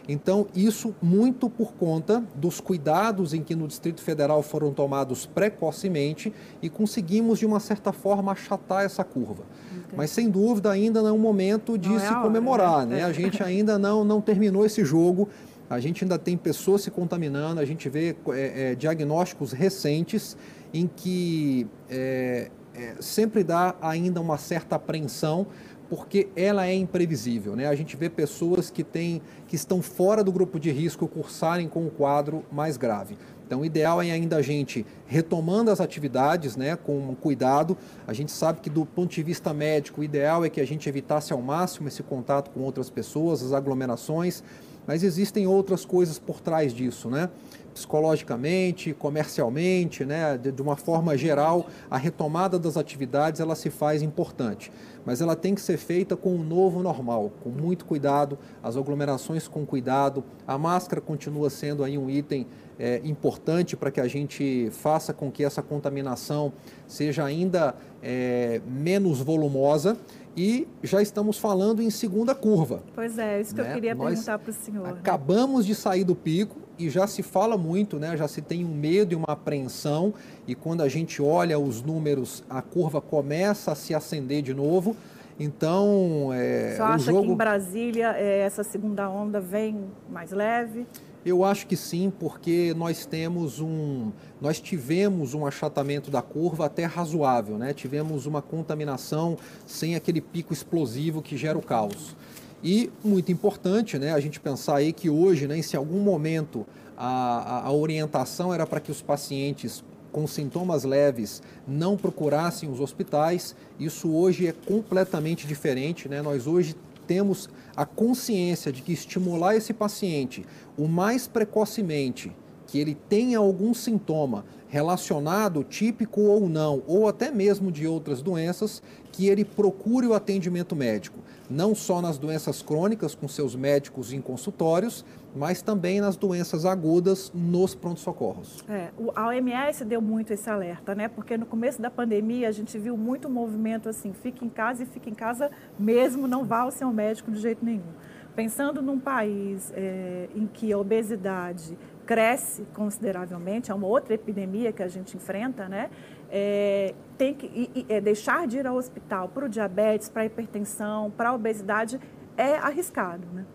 Então, 0.07 0.47
isso 0.55 0.95
muito 1.01 1.49
por 1.49 1.73
conta 1.73 2.23
dos 2.33 2.61
cuidados 2.61 3.33
em 3.33 3.43
que 3.43 3.55
no 3.55 3.67
Distrito 3.67 4.01
Federal 4.01 4.41
foram 4.41 4.71
tomados 4.71 5.25
precocemente 5.25 6.33
e 6.61 6.69
conseguimos, 6.69 7.39
de 7.39 7.45
uma 7.45 7.59
certa 7.59 7.91
forma, 7.91 8.31
achatar 8.31 8.85
essa 8.85 9.03
curva. 9.03 9.43
Entendi. 9.69 9.95
Mas, 9.97 10.11
sem 10.11 10.29
dúvida, 10.29 10.71
ainda 10.71 11.01
não 11.01 11.09
é 11.09 11.11
o 11.11 11.17
momento 11.17 11.77
de 11.77 11.89
não 11.89 11.99
se 11.99 12.05
é 12.05 12.21
comemorar. 12.21 12.71
Hora, 12.71 12.85
né? 12.85 12.95
né? 12.97 13.03
A 13.03 13.11
gente 13.11 13.43
ainda 13.43 13.77
não, 13.77 14.05
não 14.05 14.21
terminou 14.21 14.65
esse 14.65 14.85
jogo. 14.85 15.27
A 15.69 15.81
gente 15.81 16.05
ainda 16.05 16.17
tem 16.17 16.37
pessoas 16.37 16.81
se 16.83 16.89
contaminando, 16.89 17.59
a 17.59 17.65
gente 17.65 17.89
vê 17.89 18.15
é, 18.29 18.71
é, 18.71 18.75
diagnósticos 18.75 19.51
recentes 19.51 20.37
em 20.73 20.87
que 20.87 21.67
é, 21.89 22.49
é 22.73 22.95
sempre 23.01 23.43
dá 23.43 23.75
ainda 23.81 24.21
uma 24.21 24.37
certa 24.37 24.77
apreensão 24.77 25.45
porque 25.89 26.27
ela 26.35 26.67
é 26.67 26.73
imprevisível. 26.73 27.55
Né? 27.55 27.67
A 27.67 27.75
gente 27.75 27.95
vê 27.95 28.09
pessoas 28.09 28.69
que, 28.69 28.83
têm, 28.83 29.21
que 29.47 29.55
estão 29.55 29.81
fora 29.81 30.23
do 30.23 30.31
grupo 30.31 30.59
de 30.59 30.71
risco 30.71 31.07
cursarem 31.07 31.67
com 31.67 31.85
um 31.85 31.89
quadro 31.89 32.43
mais 32.51 32.77
grave. 32.77 33.17
Então, 33.45 33.61
o 33.61 33.65
ideal 33.65 34.01
é 34.01 34.11
ainda 34.11 34.35
a 34.35 34.41
gente 34.41 34.85
retomando 35.05 35.71
as 35.71 35.79
atividades 35.79 36.57
né, 36.57 36.75
com 36.75 37.15
cuidado. 37.15 37.77
A 38.05 38.11
gente 38.11 38.29
sabe 38.29 38.59
que, 38.59 38.69
do 38.69 38.85
ponto 38.85 39.15
de 39.15 39.23
vista 39.23 39.53
médico, 39.53 40.01
o 40.01 40.03
ideal 40.03 40.43
é 40.43 40.49
que 40.49 40.59
a 40.59 40.67
gente 40.67 40.89
evitasse 40.89 41.31
ao 41.31 41.41
máximo 41.41 41.87
esse 41.87 42.03
contato 42.03 42.51
com 42.51 42.59
outras 42.59 42.89
pessoas, 42.89 43.41
as 43.41 43.53
aglomerações, 43.53 44.43
mas 44.85 45.01
existem 45.01 45.47
outras 45.47 45.85
coisas 45.85 46.19
por 46.19 46.41
trás 46.41 46.73
disso, 46.73 47.09
né? 47.09 47.29
Psicologicamente, 47.77 48.91
comercialmente, 48.93 50.03
né, 50.03 50.35
de, 50.35 50.51
de, 50.51 50.61
uma 50.61 50.75
forma 50.75 51.15
geral, 51.15 51.67
a 51.89 51.97
retomada 51.97 52.57
das 52.57 52.75
atividades 52.75 53.39
ela 53.39 53.55
se 53.55 53.69
faz 53.69 54.01
importante, 54.01 54.71
mas 55.05 55.21
ela 55.21 55.35
tem 55.35 55.53
que 55.53 55.61
ser 55.61 55.77
feita 55.77 56.15
com 56.15 56.33
um 56.33 56.43
novo 56.43 56.81
normal, 56.81 57.31
com 57.43 57.49
muito 57.49 57.85
cuidado, 57.85 58.37
as 58.63 58.75
aglomerações 58.75 59.47
com 59.47 59.63
cuidado, 59.63 60.23
a 60.47 60.57
máscara 60.57 60.99
continua 60.99 61.51
sendo 61.51 61.83
aí 61.83 61.97
um 61.97 62.09
item 62.09 62.47
é, 62.79 62.99
importante 63.03 63.77
para 63.77 63.91
que 63.91 64.01
a 64.01 64.07
gente 64.07 64.69
faça 64.71 65.13
com 65.13 65.31
que 65.31 65.43
essa 65.43 65.61
contaminação 65.61 66.51
seja 66.87 67.23
ainda 67.23 67.75
é, 68.01 68.59
menos 68.67 69.19
volumosa 69.19 69.97
e 70.35 70.67
já 70.83 71.01
estamos 71.01 71.37
falando 71.37 71.81
em 71.81 71.89
segunda 71.89 72.35
curva. 72.35 72.83
Pois 72.93 73.17
é, 73.17 73.41
isso 73.41 73.55
que 73.55 73.61
né? 73.61 73.69
eu 73.69 73.73
queria 73.73 73.95
Nós 73.95 74.09
perguntar 74.09 74.39
para 74.39 74.51
o 74.51 74.53
senhor. 74.53 74.87
Né? 74.87 74.93
Acabamos 74.99 75.61
né? 75.61 75.67
de 75.67 75.75
sair 75.75 76.03
do 76.03 76.15
pico 76.15 76.66
e 76.77 76.89
já 76.89 77.07
se 77.07 77.23
fala 77.23 77.57
muito, 77.57 77.99
né? 77.99 78.15
já 78.15 78.27
se 78.27 78.41
tem 78.41 78.63
um 78.63 78.73
medo 78.73 79.13
e 79.13 79.15
uma 79.15 79.29
apreensão, 79.29 80.13
e 80.47 80.55
quando 80.55 80.81
a 80.81 80.89
gente 80.89 81.21
olha 81.21 81.57
os 81.57 81.81
números, 81.81 82.43
a 82.49 82.61
curva 82.61 83.01
começa 83.01 83.71
a 83.71 83.75
se 83.75 83.93
acender 83.93 84.41
de 84.41 84.53
novo. 84.53 84.95
Então, 85.39 86.29
é, 86.33 86.75
Você 86.75 86.81
acha 86.81 87.11
jogo... 87.11 87.23
que 87.23 87.27
em 87.29 87.35
Brasília 87.35 88.15
é, 88.17 88.39
essa 88.39 88.63
segunda 88.63 89.09
onda 89.09 89.39
vem 89.39 89.85
mais 90.09 90.31
leve? 90.31 90.87
Eu 91.25 91.43
acho 91.43 91.67
que 91.67 91.75
sim, 91.75 92.11
porque 92.19 92.73
nós 92.75 93.05
temos 93.05 93.59
um, 93.59 94.11
nós 94.39 94.59
tivemos 94.61 95.33
um 95.33 95.45
achatamento 95.45 96.09
da 96.09 96.21
curva 96.21 96.65
até 96.67 96.85
razoável, 96.85 97.57
né? 97.57 97.73
Tivemos 97.73 98.25
uma 98.25 98.41
contaminação 98.41 99.37
sem 99.65 99.93
aquele 99.93 100.21
pico 100.21 100.53
explosivo 100.53 101.21
que 101.21 101.35
gera 101.35 101.57
o 101.57 101.61
caos. 101.61 102.15
E 102.63 102.91
muito 103.03 103.31
importante, 103.31 103.99
né, 103.99 104.13
a 104.13 104.19
gente 104.19 104.39
pensar 104.39 104.77
aí 104.77 104.91
que 104.91 105.09
hoje, 105.09 105.47
né, 105.47 105.61
se 105.61 105.75
em 105.75 105.79
algum 105.79 105.99
momento 105.99 106.65
a, 106.97 107.67
a, 107.67 107.71
orientação 107.71 108.51
era 108.51 108.65
para 108.65 108.79
que 108.79 108.91
os 108.91 109.01
pacientes 109.01 109.83
com 110.11 110.25
sintomas 110.25 110.83
leves 110.83 111.43
não 111.67 111.95
procurassem 111.95 112.69
os 112.71 112.79
hospitais, 112.79 113.55
isso 113.79 114.11
hoje 114.11 114.47
é 114.47 114.51
completamente 114.51 115.45
diferente, 115.45 116.09
né? 116.09 116.21
Nós 116.23 116.47
hoje 116.47 116.75
temos 117.05 117.47
a 117.75 117.85
consciência 117.85 118.71
de 118.71 118.81
que 118.81 118.91
estimular 118.91 119.55
esse 119.55 119.73
paciente 119.73 120.43
o 120.75 120.87
mais 120.87 121.27
precocemente 121.27 122.31
que 122.65 122.79
ele 122.79 122.95
tenha 123.07 123.37
algum 123.37 123.73
sintoma 123.73 124.43
relacionado, 124.67 125.63
típico 125.63 126.21
ou 126.21 126.49
não, 126.49 126.83
ou 126.85 127.07
até 127.07 127.31
mesmo 127.31 127.71
de 127.71 127.87
outras 127.87 128.21
doenças, 128.21 128.81
que 129.11 129.27
ele 129.27 129.45
procure 129.45 130.05
o 130.05 130.13
atendimento 130.13 130.75
médico, 130.75 131.19
não 131.49 131.73
só 131.73 132.01
nas 132.01 132.17
doenças 132.17 132.61
crônicas 132.61 133.15
com 133.15 133.27
seus 133.27 133.55
médicos 133.55 134.11
em 134.11 134.21
consultórios, 134.21 135.05
mas 135.35 135.61
também 135.61 136.01
nas 136.01 136.17
doenças 136.17 136.65
agudas 136.65 137.31
nos 137.33 137.75
pronto-socorros. 137.75 138.63
É, 138.67 138.89
a 139.15 139.27
OMS 139.27 139.85
deu 139.85 140.01
muito 140.01 140.33
esse 140.33 140.49
alerta, 140.49 140.95
né? 140.95 141.07
Porque 141.07 141.37
no 141.37 141.45
começo 141.45 141.81
da 141.81 141.89
pandemia 141.89 142.49
a 142.49 142.51
gente 142.51 142.77
viu 142.77 142.97
muito 142.97 143.29
movimento 143.29 143.87
assim, 143.87 144.13
fique 144.13 144.43
em 144.43 144.49
casa 144.49 144.83
e 144.83 144.85
fique 144.85 145.09
em 145.09 145.15
casa 145.15 145.51
mesmo, 145.77 146.27
não 146.27 146.43
vá 146.43 146.61
ao 146.61 146.71
seu 146.71 146.91
médico 146.91 147.31
de 147.31 147.39
jeito 147.39 147.63
nenhum. 147.63 147.93
Pensando 148.35 148.81
num 148.81 148.99
país 148.99 149.71
é, 149.75 150.29
em 150.35 150.45
que 150.45 150.71
a 150.71 150.77
obesidade 150.77 151.77
cresce 152.05 152.65
consideravelmente, 152.73 153.69
é 153.69 153.73
uma 153.73 153.85
outra 153.85 154.13
epidemia 154.13 154.71
que 154.71 154.81
a 154.81 154.87
gente 154.87 155.17
enfrenta, 155.17 155.67
né? 155.67 155.89
É, 156.29 156.93
tem 157.17 157.33
que 157.33 157.85
é, 157.87 158.01
deixar 158.01 158.47
de 158.47 158.57
ir 158.57 158.67
ao 158.67 158.75
hospital 158.75 159.29
para 159.29 159.45
o 159.45 159.49
diabetes, 159.49 160.09
para 160.09 160.23
a 160.23 160.25
hipertensão, 160.25 161.11
para 161.11 161.29
a 161.29 161.33
obesidade 161.33 161.99
é 162.35 162.55
arriscado, 162.57 163.25
né? 163.33 163.45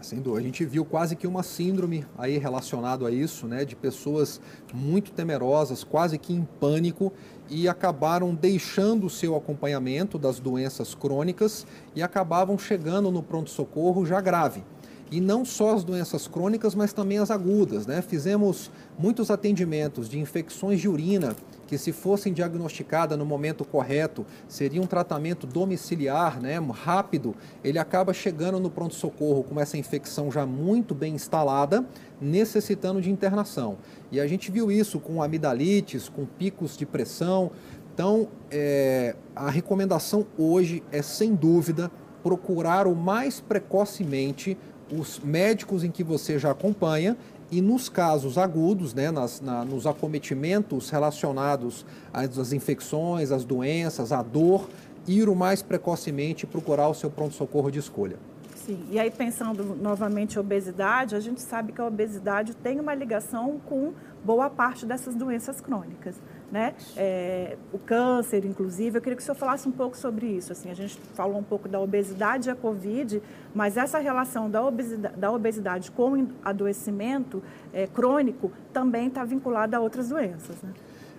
Sem 0.00 0.20
dúvida. 0.20 0.40
A 0.40 0.44
gente 0.44 0.64
viu 0.64 0.84
quase 0.84 1.16
que 1.16 1.26
uma 1.26 1.42
síndrome 1.42 2.06
aí 2.16 2.38
relacionado 2.38 3.04
a 3.04 3.10
isso, 3.10 3.48
né, 3.48 3.64
de 3.64 3.74
pessoas 3.74 4.40
muito 4.72 5.10
temerosas, 5.10 5.82
quase 5.82 6.16
que 6.18 6.32
em 6.32 6.46
pânico 6.60 7.12
e 7.50 7.68
acabaram 7.68 8.32
deixando 8.32 9.06
o 9.06 9.10
seu 9.10 9.34
acompanhamento 9.34 10.16
das 10.16 10.38
doenças 10.38 10.94
crônicas 10.94 11.66
e 11.96 12.02
acabavam 12.02 12.56
chegando 12.56 13.10
no 13.10 13.22
pronto-socorro 13.22 14.06
já 14.06 14.20
grave. 14.20 14.62
E 15.10 15.20
não 15.20 15.44
só 15.44 15.74
as 15.74 15.82
doenças 15.82 16.28
crônicas, 16.28 16.74
mas 16.74 16.92
também 16.92 17.18
as 17.18 17.30
agudas. 17.30 17.86
Né? 17.86 18.02
Fizemos 18.02 18.70
muitos 18.98 19.30
atendimentos 19.30 20.08
de 20.08 20.18
infecções 20.18 20.80
de 20.80 20.88
urina 20.88 21.34
que 21.68 21.76
se 21.76 21.92
fossem 21.92 22.32
diagnosticadas 22.32 23.16
no 23.18 23.26
momento 23.26 23.62
correto, 23.62 24.24
seria 24.48 24.80
um 24.80 24.86
tratamento 24.86 25.46
domiciliar, 25.46 26.40
né, 26.40 26.58
rápido, 26.58 27.36
ele 27.62 27.78
acaba 27.78 28.14
chegando 28.14 28.58
no 28.58 28.70
pronto-socorro 28.70 29.44
com 29.44 29.60
essa 29.60 29.76
infecção 29.76 30.32
já 30.32 30.46
muito 30.46 30.94
bem 30.94 31.14
instalada, 31.14 31.84
necessitando 32.18 33.02
de 33.02 33.10
internação. 33.10 33.76
E 34.10 34.18
a 34.18 34.26
gente 34.26 34.50
viu 34.50 34.72
isso 34.72 34.98
com 34.98 35.22
amidalites, 35.22 36.08
com 36.08 36.24
picos 36.24 36.74
de 36.74 36.86
pressão. 36.86 37.50
Então, 37.92 38.28
é, 38.50 39.14
a 39.36 39.50
recomendação 39.50 40.26
hoje 40.38 40.82
é, 40.90 41.02
sem 41.02 41.34
dúvida, 41.34 41.90
procurar 42.22 42.86
o 42.86 42.96
mais 42.96 43.40
precocemente 43.40 44.56
os 44.90 45.20
médicos 45.20 45.84
em 45.84 45.90
que 45.90 46.02
você 46.02 46.38
já 46.38 46.50
acompanha 46.50 47.14
e 47.50 47.60
nos 47.60 47.88
casos 47.88 48.36
agudos, 48.36 48.92
né, 48.92 49.10
nas, 49.10 49.40
na, 49.40 49.64
nos 49.64 49.86
acometimentos 49.86 50.90
relacionados 50.90 51.84
às 52.12 52.52
infecções, 52.52 53.30
às 53.30 53.44
doenças, 53.44 54.12
à 54.12 54.22
dor, 54.22 54.68
ir 55.06 55.28
o 55.28 55.34
mais 55.34 55.62
precocemente 55.62 56.46
procurar 56.46 56.88
o 56.88 56.94
seu 56.94 57.10
pronto-socorro 57.10 57.70
de 57.70 57.78
escolha. 57.78 58.16
Sim, 58.54 58.84
e 58.90 58.98
aí 58.98 59.10
pensando 59.10 59.64
novamente 59.80 60.36
em 60.36 60.38
obesidade, 60.38 61.14
a 61.14 61.20
gente 61.20 61.40
sabe 61.40 61.72
que 61.72 61.80
a 61.80 61.86
obesidade 61.86 62.54
tem 62.54 62.78
uma 62.78 62.94
ligação 62.94 63.58
com 63.64 63.94
boa 64.22 64.50
parte 64.50 64.84
dessas 64.84 65.14
doenças 65.14 65.58
crônicas 65.60 66.16
né? 66.50 66.74
É, 66.96 67.56
o 67.72 67.78
câncer, 67.78 68.44
inclusive. 68.44 68.98
Eu 68.98 69.02
queria 69.02 69.16
que 69.16 69.22
o 69.22 69.24
senhor 69.24 69.36
falasse 69.36 69.68
um 69.68 69.72
pouco 69.72 69.96
sobre 69.96 70.26
isso. 70.26 70.52
Assim, 70.52 70.70
a 70.70 70.74
gente 70.74 70.98
falou 71.14 71.38
um 71.38 71.42
pouco 71.42 71.68
da 71.68 71.78
obesidade 71.78 72.48
e 72.48 72.52
a 72.52 72.54
Covid, 72.54 73.22
mas 73.54 73.76
essa 73.76 73.98
relação 73.98 74.50
da 74.50 74.64
obesidade, 74.64 75.16
da 75.16 75.30
obesidade 75.30 75.90
com 75.90 76.28
adoecimento 76.42 77.42
é, 77.72 77.86
crônico 77.86 78.50
também 78.72 79.08
está 79.08 79.24
vinculada 79.24 79.76
a 79.76 79.80
outras 79.80 80.08
doenças. 80.08 80.56
Né? 80.62 80.72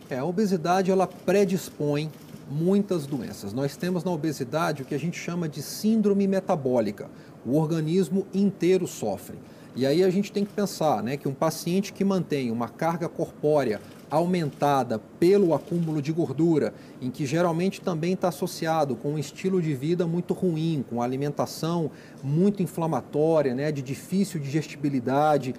É, 0.09 0.17
a 0.17 0.25
obesidade 0.25 0.89
ela 0.89 1.05
predispõe 1.05 2.12
muitas 2.50 3.05
doenças. 3.05 3.53
Nós 3.53 3.77
temos 3.77 4.03
na 4.03 4.12
obesidade 4.12 4.81
o 4.81 4.86
que 4.86 4.95
a 4.95 5.00
gente 5.00 5.19
chama 5.19 5.48
de 5.48 5.62
síndrome 5.62 6.27
metabólica. 6.27 7.07
O 7.45 7.55
organismo 7.55 8.25
inteiro 8.33 8.88
sofre. 8.88 9.38
E 9.75 9.86
aí 9.86 10.03
a 10.03 10.09
gente 10.09 10.31
tem 10.31 10.43
que 10.43 10.51
pensar 10.51 11.03
né, 11.03 11.15
que 11.15 11.27
um 11.27 11.33
paciente 11.33 11.93
que 11.93 12.03
mantém 12.03 12.50
uma 12.50 12.67
carga 12.67 13.07
corpórea 13.07 13.79
aumentada 14.09 14.99
pelo 15.19 15.53
acúmulo 15.53 16.01
de 16.01 16.11
gordura, 16.11 16.73
em 17.01 17.11
que 17.11 17.25
geralmente 17.25 17.81
também 17.81 18.13
está 18.13 18.29
associado 18.29 18.95
com 18.95 19.13
um 19.13 19.19
estilo 19.19 19.61
de 19.61 19.73
vida 19.73 20.07
muito 20.07 20.33
ruim, 20.33 20.83
com 20.89 21.01
alimentação 21.01 21.91
muito 22.23 22.63
inflamatória, 22.63 23.53
né, 23.53 23.71
de 23.71 23.81
difícil 23.81 24.39
digestibilidade, 24.39 25.53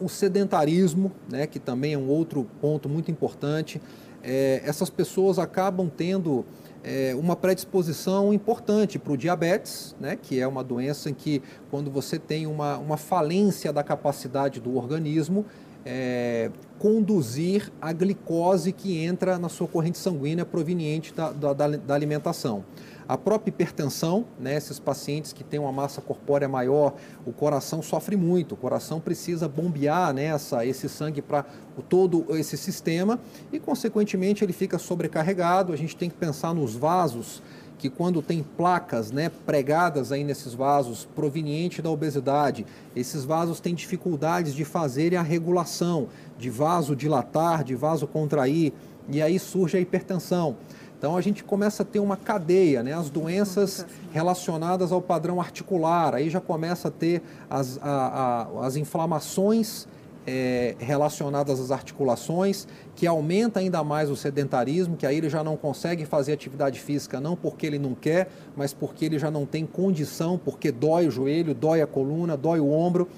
o 0.00 0.08
sedentarismo, 0.08 1.12
né, 1.30 1.46
que 1.46 1.58
também 1.58 1.94
é 1.94 1.98
um 1.98 2.08
outro 2.08 2.46
ponto 2.60 2.88
muito 2.88 3.10
importante. 3.10 3.80
É, 4.22 4.60
essas 4.64 4.90
pessoas 4.90 5.38
acabam 5.38 5.88
tendo 5.88 6.44
é, 6.82 7.14
uma 7.14 7.36
predisposição 7.36 8.32
importante 8.32 8.98
para 8.98 9.12
o 9.12 9.16
diabetes, 9.16 9.94
né, 10.00 10.18
que 10.20 10.40
é 10.40 10.46
uma 10.46 10.64
doença 10.64 11.10
em 11.10 11.14
que, 11.14 11.40
quando 11.70 11.90
você 11.90 12.18
tem 12.18 12.46
uma, 12.46 12.76
uma 12.78 12.96
falência 12.96 13.72
da 13.72 13.84
capacidade 13.84 14.60
do 14.60 14.76
organismo, 14.76 15.46
é, 15.90 16.50
conduzir 16.78 17.72
a 17.80 17.94
glicose 17.94 18.72
que 18.72 18.98
entra 18.98 19.38
na 19.38 19.48
sua 19.48 19.66
corrente 19.66 19.96
sanguínea 19.96 20.44
proveniente 20.44 21.14
da, 21.14 21.32
da, 21.32 21.54
da 21.54 21.94
alimentação. 21.94 22.62
A 23.08 23.16
própria 23.16 23.48
hipertensão, 23.48 24.26
né, 24.38 24.54
esses 24.54 24.78
pacientes 24.78 25.32
que 25.32 25.42
têm 25.42 25.58
uma 25.58 25.72
massa 25.72 26.02
corpórea 26.02 26.46
maior, 26.46 26.94
o 27.24 27.32
coração 27.32 27.80
sofre 27.80 28.18
muito, 28.18 28.52
o 28.52 28.56
coração 28.56 29.00
precisa 29.00 29.48
bombear 29.48 30.12
né, 30.12 30.24
essa, 30.26 30.66
esse 30.66 30.90
sangue 30.90 31.22
para 31.22 31.46
todo 31.88 32.26
esse 32.36 32.58
sistema 32.58 33.18
e, 33.50 33.58
consequentemente, 33.58 34.44
ele 34.44 34.52
fica 34.52 34.78
sobrecarregado. 34.78 35.72
A 35.72 35.76
gente 35.76 35.96
tem 35.96 36.10
que 36.10 36.16
pensar 36.16 36.52
nos 36.52 36.76
vasos 36.76 37.42
que 37.78 37.88
quando 37.88 38.20
tem 38.20 38.42
placas 38.42 39.12
né, 39.12 39.30
pregadas 39.46 40.10
aí 40.10 40.24
nesses 40.24 40.52
vasos 40.52 41.08
proveniente 41.14 41.80
da 41.80 41.88
obesidade, 41.88 42.66
esses 42.94 43.24
vasos 43.24 43.60
têm 43.60 43.74
dificuldades 43.74 44.52
de 44.52 44.64
fazerem 44.64 45.16
a 45.16 45.22
regulação, 45.22 46.08
de 46.36 46.50
vaso 46.50 46.96
dilatar, 46.96 47.62
de 47.62 47.76
vaso 47.76 48.06
contrair, 48.06 48.72
e 49.08 49.22
aí 49.22 49.38
surge 49.38 49.76
a 49.76 49.80
hipertensão. 49.80 50.56
Então 50.98 51.16
a 51.16 51.20
gente 51.20 51.44
começa 51.44 51.84
a 51.84 51.86
ter 51.86 52.00
uma 52.00 52.16
cadeia, 52.16 52.82
né? 52.82 52.92
as 52.92 53.08
doenças 53.08 53.86
relacionadas 54.12 54.90
ao 54.90 55.00
padrão 55.00 55.40
articular, 55.40 56.12
aí 56.12 56.28
já 56.28 56.40
começa 56.40 56.88
a 56.88 56.90
ter 56.90 57.22
as, 57.48 57.78
a, 57.80 58.46
a, 58.60 58.66
as 58.66 58.74
inflamações 58.74 59.86
é, 60.30 60.74
relacionadas 60.78 61.58
às 61.58 61.70
articulações, 61.70 62.68
que 62.94 63.06
aumenta 63.06 63.60
ainda 63.60 63.82
mais 63.82 64.10
o 64.10 64.16
sedentarismo, 64.16 64.94
que 64.94 65.06
aí 65.06 65.16
ele 65.16 65.30
já 65.30 65.42
não 65.42 65.56
consegue 65.56 66.04
fazer 66.04 66.34
atividade 66.34 66.78
física, 66.78 67.18
não 67.18 67.34
porque 67.34 67.66
ele 67.66 67.78
não 67.78 67.94
quer, 67.94 68.28
mas 68.54 68.74
porque 68.74 69.06
ele 69.06 69.18
já 69.18 69.30
não 69.30 69.46
tem 69.46 69.64
condição, 69.64 70.36
porque 70.36 70.70
dói 70.70 71.06
o 71.06 71.10
joelho, 71.10 71.54
dói 71.54 71.80
a 71.80 71.86
coluna, 71.86 72.36
dói 72.36 72.60
o 72.60 72.70
ombro. 72.70 73.08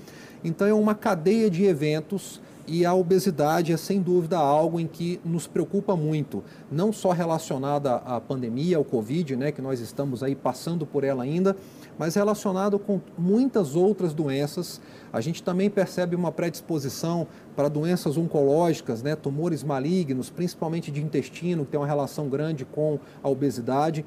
Então 0.44 0.68
é 0.68 0.72
uma 0.72 0.94
cadeia 0.94 1.50
de 1.50 1.64
eventos 1.64 2.40
e 2.72 2.86
a 2.86 2.94
obesidade 2.94 3.72
é 3.72 3.76
sem 3.76 4.00
dúvida 4.00 4.38
algo 4.38 4.78
em 4.78 4.86
que 4.86 5.20
nos 5.24 5.44
preocupa 5.48 5.96
muito, 5.96 6.44
não 6.70 6.92
só 6.92 7.10
relacionada 7.10 7.96
à 7.96 8.20
pandemia, 8.20 8.76
ao 8.76 8.84
Covid, 8.84 9.34
né, 9.34 9.50
que 9.50 9.60
nós 9.60 9.80
estamos 9.80 10.22
aí 10.22 10.36
passando 10.36 10.86
por 10.86 11.02
ela 11.02 11.24
ainda, 11.24 11.56
mas 11.98 12.14
relacionado 12.14 12.78
com 12.78 13.00
muitas 13.18 13.74
outras 13.74 14.14
doenças. 14.14 14.80
A 15.12 15.20
gente 15.20 15.42
também 15.42 15.68
percebe 15.68 16.14
uma 16.14 16.30
predisposição 16.30 17.26
para 17.56 17.68
doenças 17.68 18.16
oncológicas, 18.16 19.02
né, 19.02 19.16
tumores 19.16 19.64
malignos, 19.64 20.30
principalmente 20.30 20.92
de 20.92 21.02
intestino, 21.02 21.64
que 21.64 21.72
tem 21.72 21.80
uma 21.80 21.88
relação 21.88 22.28
grande 22.28 22.64
com 22.64 23.00
a 23.20 23.28
obesidade. 23.28 24.04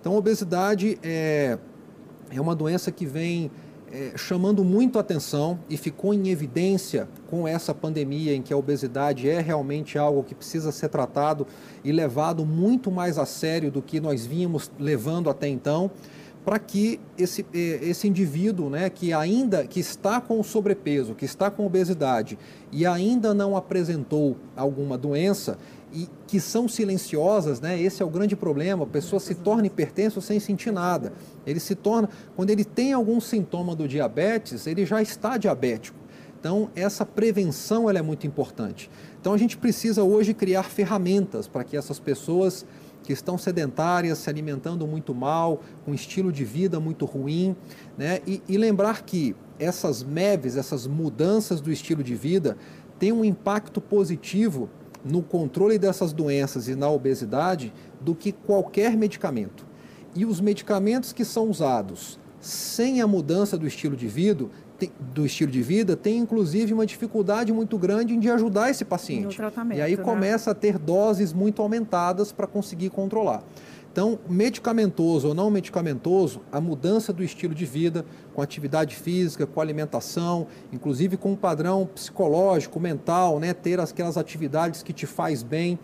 Então, 0.00 0.14
a 0.14 0.16
obesidade 0.16 1.00
é, 1.02 1.58
é 2.30 2.40
uma 2.40 2.54
doença 2.54 2.92
que 2.92 3.06
vem 3.06 3.50
é, 3.92 4.12
chamando 4.16 4.64
muito 4.64 4.98
atenção 4.98 5.58
e 5.68 5.76
ficou 5.76 6.12
em 6.12 6.28
evidência 6.28 7.08
com 7.28 7.46
essa 7.46 7.74
pandemia 7.74 8.34
em 8.34 8.42
que 8.42 8.52
a 8.52 8.56
obesidade 8.56 9.28
é 9.28 9.40
realmente 9.40 9.98
algo 9.98 10.22
que 10.22 10.34
precisa 10.34 10.72
ser 10.72 10.88
tratado 10.88 11.46
e 11.84 11.92
levado 11.92 12.44
muito 12.44 12.90
mais 12.90 13.18
a 13.18 13.26
sério 13.26 13.70
do 13.70 13.80
que 13.80 14.00
nós 14.00 14.26
vínhamos 14.26 14.70
levando 14.78 15.30
até 15.30 15.48
então, 15.48 15.90
para 16.44 16.58
que 16.58 17.00
esse, 17.16 17.44
é, 17.54 17.58
esse 17.82 18.06
indivíduo 18.06 18.68
né, 18.68 18.90
que 18.90 19.12
ainda 19.12 19.66
que 19.66 19.80
está 19.80 20.20
com 20.20 20.42
sobrepeso, 20.42 21.14
que 21.14 21.24
está 21.24 21.50
com 21.50 21.64
obesidade 21.64 22.38
e 22.70 22.84
ainda 22.84 23.32
não 23.32 23.56
apresentou 23.56 24.36
alguma 24.54 24.98
doença, 24.98 25.56
e 25.94 26.08
que 26.26 26.40
são 26.40 26.66
silenciosas, 26.66 27.60
né? 27.60 27.80
Esse 27.80 28.02
é 28.02 28.04
o 28.04 28.10
grande 28.10 28.34
problema. 28.34 28.82
A 28.82 28.86
pessoa 28.86 29.20
se 29.20 29.34
torna 29.34 29.68
hipertenso 29.68 30.20
sem 30.20 30.40
sentir 30.40 30.72
nada. 30.72 31.12
Ele 31.46 31.60
se 31.60 31.76
torna, 31.76 32.08
quando 32.34 32.50
ele 32.50 32.64
tem 32.64 32.92
algum 32.92 33.20
sintoma 33.20 33.76
do 33.76 33.86
diabetes, 33.86 34.66
ele 34.66 34.84
já 34.84 35.00
está 35.00 35.38
diabético. 35.38 35.96
Então, 36.40 36.68
essa 36.74 37.06
prevenção 37.06 37.88
ela 37.88 38.00
é 38.00 38.02
muito 38.02 38.26
importante. 38.26 38.90
Então, 39.20 39.32
a 39.32 39.38
gente 39.38 39.56
precisa 39.56 40.02
hoje 40.02 40.34
criar 40.34 40.64
ferramentas 40.64 41.46
para 41.46 41.62
que 41.62 41.76
essas 41.76 42.00
pessoas 42.00 42.66
que 43.04 43.12
estão 43.12 43.38
sedentárias, 43.38 44.18
se 44.18 44.28
alimentando 44.28 44.86
muito 44.86 45.14
mal, 45.14 45.62
com 45.84 45.92
um 45.92 45.94
estilo 45.94 46.32
de 46.32 46.44
vida 46.44 46.80
muito 46.80 47.04
ruim, 47.04 47.54
né? 47.96 48.20
E, 48.26 48.42
e 48.48 48.58
lembrar 48.58 49.02
que 49.04 49.36
essas 49.58 50.02
MEVs, 50.02 50.56
essas 50.56 50.86
mudanças 50.86 51.60
do 51.60 51.70
estilo 51.70 52.02
de 52.02 52.14
vida, 52.14 52.56
têm 52.98 53.12
um 53.12 53.24
impacto 53.24 53.80
positivo 53.80 54.68
no 55.04 55.22
controle 55.22 55.78
dessas 55.78 56.12
doenças 56.12 56.68
e 56.68 56.74
na 56.74 56.88
obesidade 56.88 57.72
do 58.00 58.14
que 58.14 58.32
qualquer 58.32 58.96
medicamento. 58.96 59.66
E 60.14 60.24
os 60.24 60.40
medicamentos 60.40 61.12
que 61.12 61.24
são 61.24 61.50
usados 61.50 62.18
sem 62.40 63.00
a 63.00 63.06
mudança 63.06 63.56
do 63.56 63.66
estilo 63.66 63.96
de 63.96 64.06
vida, 64.06 64.46
do 65.14 65.24
estilo 65.24 65.50
de 65.50 65.62
vida, 65.62 65.96
tem 65.96 66.18
inclusive 66.18 66.72
uma 66.72 66.84
dificuldade 66.84 67.52
muito 67.52 67.78
grande 67.78 68.16
de 68.16 68.30
ajudar 68.30 68.70
esse 68.70 68.84
paciente. 68.84 69.36
e 69.78 69.80
aí 69.80 69.96
né? 69.96 70.02
começa 70.02 70.50
a 70.50 70.54
ter 70.54 70.78
doses 70.78 71.32
muito 71.32 71.62
aumentadas 71.62 72.32
para 72.32 72.46
conseguir 72.46 72.90
controlar. 72.90 73.42
Então, 73.94 74.18
medicamentoso 74.28 75.28
ou 75.28 75.34
não 75.34 75.48
medicamentoso, 75.48 76.40
a 76.50 76.60
mudança 76.60 77.12
do 77.12 77.22
estilo 77.22 77.54
de 77.54 77.64
vida, 77.64 78.04
com 78.34 78.42
atividade 78.42 78.96
física, 78.96 79.46
com 79.46 79.60
alimentação, 79.60 80.48
inclusive 80.72 81.16
com 81.16 81.30
um 81.30 81.36
padrão 81.36 81.88
psicológico, 81.94 82.80
mental, 82.80 83.38
né, 83.38 83.54
ter 83.54 83.78
aquelas 83.78 84.16
atividades 84.16 84.82
que 84.82 84.92
te 84.92 85.06
faz 85.06 85.44
bem, 85.44 85.78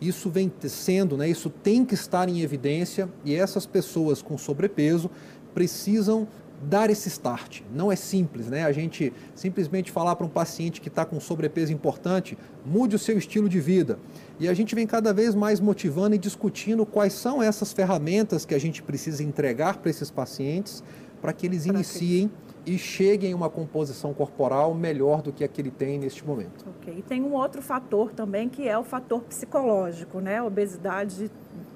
isso 0.00 0.30
vem 0.30 0.48
sendo, 0.68 1.16
né, 1.16 1.28
isso 1.28 1.50
tem 1.50 1.84
que 1.84 1.94
estar 1.94 2.28
em 2.28 2.40
evidência 2.40 3.08
e 3.24 3.34
essas 3.34 3.66
pessoas 3.66 4.22
com 4.22 4.38
sobrepeso 4.38 5.10
precisam 5.52 6.28
dar 6.62 6.90
esse 6.90 7.08
start. 7.08 7.60
Não 7.72 7.90
é 7.90 7.96
simples, 7.96 8.48
né? 8.48 8.64
A 8.64 8.72
gente 8.72 9.12
simplesmente 9.34 9.90
falar 9.90 10.16
para 10.16 10.26
um 10.26 10.28
paciente 10.28 10.80
que 10.80 10.88
está 10.88 11.04
com 11.04 11.20
sobrepeso 11.20 11.72
importante, 11.72 12.36
mude 12.64 12.96
o 12.96 12.98
seu 12.98 13.18
estilo 13.18 13.48
de 13.48 13.60
vida. 13.60 13.98
E 14.40 14.48
a 14.48 14.54
gente 14.54 14.74
vem 14.74 14.86
cada 14.86 15.12
vez 15.12 15.34
mais 15.34 15.60
motivando 15.60 16.14
e 16.14 16.18
discutindo 16.18 16.84
quais 16.84 17.12
são 17.12 17.42
essas 17.42 17.72
ferramentas 17.72 18.44
que 18.44 18.54
a 18.54 18.58
gente 18.58 18.82
precisa 18.82 19.22
entregar 19.22 19.78
para 19.78 19.90
esses 19.90 20.10
pacientes 20.10 20.82
para 21.20 21.32
que 21.32 21.46
eles 21.46 21.66
iniciem 21.66 22.30
e 22.64 22.76
cheguem 22.76 23.32
a 23.32 23.36
uma 23.36 23.48
composição 23.48 24.12
corporal 24.12 24.74
melhor 24.74 25.22
do 25.22 25.32
que 25.32 25.44
a 25.44 25.48
que 25.48 25.60
ele 25.60 25.70
tem 25.70 25.98
neste 25.98 26.26
momento. 26.26 26.64
Ok. 26.80 26.94
E 26.98 27.02
tem 27.02 27.22
um 27.22 27.32
outro 27.34 27.62
fator 27.62 28.12
também 28.12 28.48
que 28.48 28.68
é 28.68 28.76
o 28.76 28.82
fator 28.82 29.22
psicológico, 29.22 30.20
né? 30.20 30.38
A 30.38 30.44
obesidade 30.44 31.30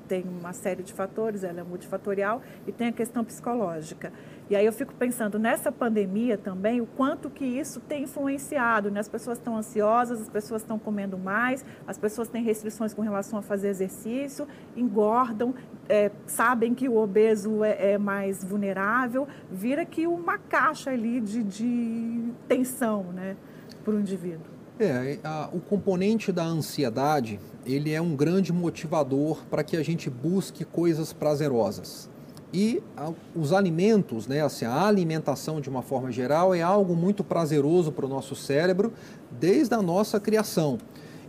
tem 0.09 0.25
uma 0.25 0.53
série 0.53 0.83
de 0.83 0.93
fatores, 0.93 1.45
ela 1.45 1.61
é 1.61 1.63
multifatorial 1.63 2.43
e 2.67 2.73
tem 2.73 2.89
a 2.89 2.93
questão 2.93 3.25
psicológica. 3.25 4.13
E 4.51 4.57
aí 4.57 4.67
eu 4.67 4.73
fico 4.73 4.93
pensando 4.93 5.39
nessa 5.39 5.71
pandemia 5.71 6.37
também, 6.37 6.81
o 6.81 6.87
quanto 6.87 7.31
que 7.31 7.45
isso 7.45 7.79
tem 7.79 8.03
influenciado, 8.03 8.91
né? 8.91 8.99
As 8.99 9.09
pessoas 9.09 9.39
estão 9.39 9.57
ansiosas, 9.57 10.21
as 10.23 10.29
pessoas 10.29 10.63
estão 10.63 10.77
comendo 10.77 11.17
mais, 11.17 11.65
as 11.87 11.97
pessoas 11.97 12.29
têm 12.29 12.43
restrições 12.43 12.93
com 12.93 13.01
relação 13.01 13.39
a 13.39 13.43
fazer 13.43 13.69
exercício, 13.69 14.49
engordam, 14.77 15.55
é, 15.89 16.11
sabem 16.27 16.75
que 16.75 16.89
o 16.89 16.97
obeso 16.97 17.63
é, 17.63 17.93
é, 17.93 17.99
mais 17.99 18.43
vulnerável, 18.43 19.29
vira 19.49 19.85
que 19.85 20.09
uma 20.09 20.37
caixa 20.37 20.91
ali 20.91 21.21
de, 21.21 21.45
de 21.45 22.33
tensão, 22.49 23.05
né, 23.13 23.37
para 23.85 23.95
o 23.95 24.01
indivíduo. 24.01 24.51
É, 24.81 25.21
a, 25.23 25.49
o 25.53 25.61
componente 25.61 26.33
da 26.33 26.43
ansiedade, 26.45 27.39
ele 27.65 27.93
é 27.93 28.01
um 28.01 28.17
grande 28.17 28.53
motivador 28.53 29.45
para 29.49 29.63
que 29.63 29.77
a 29.77 29.83
gente 29.85 30.11
busque 30.11 30.65
coisas 30.65 31.13
prazerosas. 31.13 32.11
E 32.53 32.83
os 33.35 33.53
alimentos, 33.53 34.27
né, 34.27 34.43
assim, 34.43 34.65
a 34.65 34.87
alimentação 34.87 35.61
de 35.61 35.69
uma 35.69 35.83
forma 35.83 36.11
geral 36.11 36.53
é 36.53 36.61
algo 36.61 36.97
muito 36.97 37.23
prazeroso 37.23 37.93
para 37.93 38.05
o 38.05 38.09
nosso 38.09 38.35
cérebro 38.35 38.93
desde 39.31 39.75
a 39.75 39.81
nossa 39.81 40.19
criação. 40.19 40.79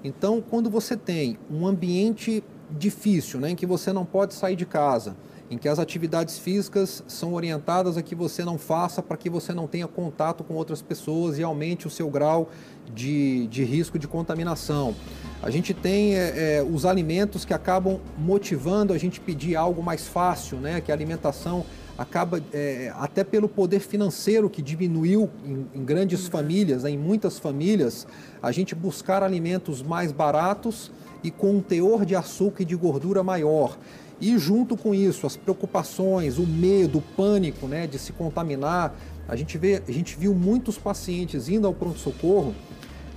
Então, 0.04 0.42
quando 0.42 0.70
você 0.70 0.98
tem 0.98 1.38
um 1.50 1.68
ambiente 1.68 2.44
difícil, 2.72 3.40
né, 3.40 3.52
em 3.52 3.56
que 3.56 3.68
você 3.68 3.94
não 3.94 4.04
pode 4.04 4.34
sair 4.34 4.56
de 4.56 4.66
casa, 4.66 5.16
em 5.52 5.58
que 5.58 5.68
as 5.68 5.78
atividades 5.78 6.40
físicas 6.40 7.04
são 7.08 7.34
orientadas 7.34 7.98
a 7.98 8.02
que 8.02 8.16
você 8.16 8.44
não 8.44 8.58
faça 8.58 9.02
para 9.04 9.18
que 9.18 9.30
você 9.30 9.54
não 9.54 9.68
tenha 9.68 9.88
contato 9.88 10.44
com 10.44 10.54
outras 10.56 10.82
pessoas 10.82 11.38
e 11.38 11.44
aumente 11.44 11.86
o 11.86 11.90
seu 11.90 12.10
grau 12.10 12.50
de, 12.96 13.48
de 13.48 13.64
risco 13.64 14.00
de 14.00 14.08
contaminação. 14.08 14.96
A 15.44 15.50
gente 15.50 15.74
tem 15.74 16.16
é, 16.16 16.58
é, 16.58 16.64
os 16.64 16.86
alimentos 16.86 17.44
que 17.44 17.54
acabam 17.54 18.00
motivando 18.16 18.94
a 18.94 18.98
gente 18.98 19.20
pedir 19.20 19.56
algo 19.56 19.82
mais 19.82 20.08
fácil, 20.08 20.58
né? 20.60 20.80
que 20.80 20.92
a 20.92 20.96
alimentação 20.96 21.66
acaba, 21.98 22.40
é, 22.54 22.94
até 22.96 23.24
pelo 23.24 23.50
poder 23.50 23.80
financeiro 23.80 24.50
que 24.52 24.62
diminuiu 24.62 25.30
em, 25.44 25.66
em 25.74 25.84
grandes 25.84 26.26
uhum. 26.26 26.32
famílias, 26.32 26.84
né? 26.84 26.92
em 26.92 26.98
muitas 26.98 27.40
famílias, 27.40 28.06
a 28.42 28.52
gente 28.52 28.76
buscar 28.76 29.24
alimentos 29.24 29.82
mais 29.82 30.12
baratos 30.12 30.92
e 31.24 31.32
com 31.32 31.56
um 31.56 31.62
teor 31.62 32.06
de 32.06 32.16
açúcar 32.16 32.62
e 32.62 32.66
de 32.66 32.76
gordura 32.76 33.24
maior. 33.24 33.80
E 34.20 34.38
junto 34.38 34.78
com 34.78 34.94
isso, 34.94 35.26
as 35.26 35.36
preocupações, 35.36 36.38
o 36.38 36.46
medo, 36.46 37.00
o 37.00 37.02
pânico 37.02 37.66
né, 37.66 37.88
de 37.88 37.98
se 37.98 38.14
contaminar. 38.14 38.96
A 39.28 39.36
gente, 39.36 39.58
vê, 39.58 39.82
a 39.88 39.92
gente 39.92 40.16
viu 40.16 40.36
muitos 40.36 40.78
pacientes 40.78 41.50
indo 41.50 41.66
ao 41.66 41.74
pronto-socorro 41.74 42.54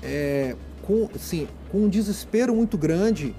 é, 0.03 0.57
com, 0.87 1.09
assim, 1.15 1.49
com 1.71 1.79
um 1.79 1.89
desespero 1.89 2.55
muito 2.55 2.77
grande 2.77 3.35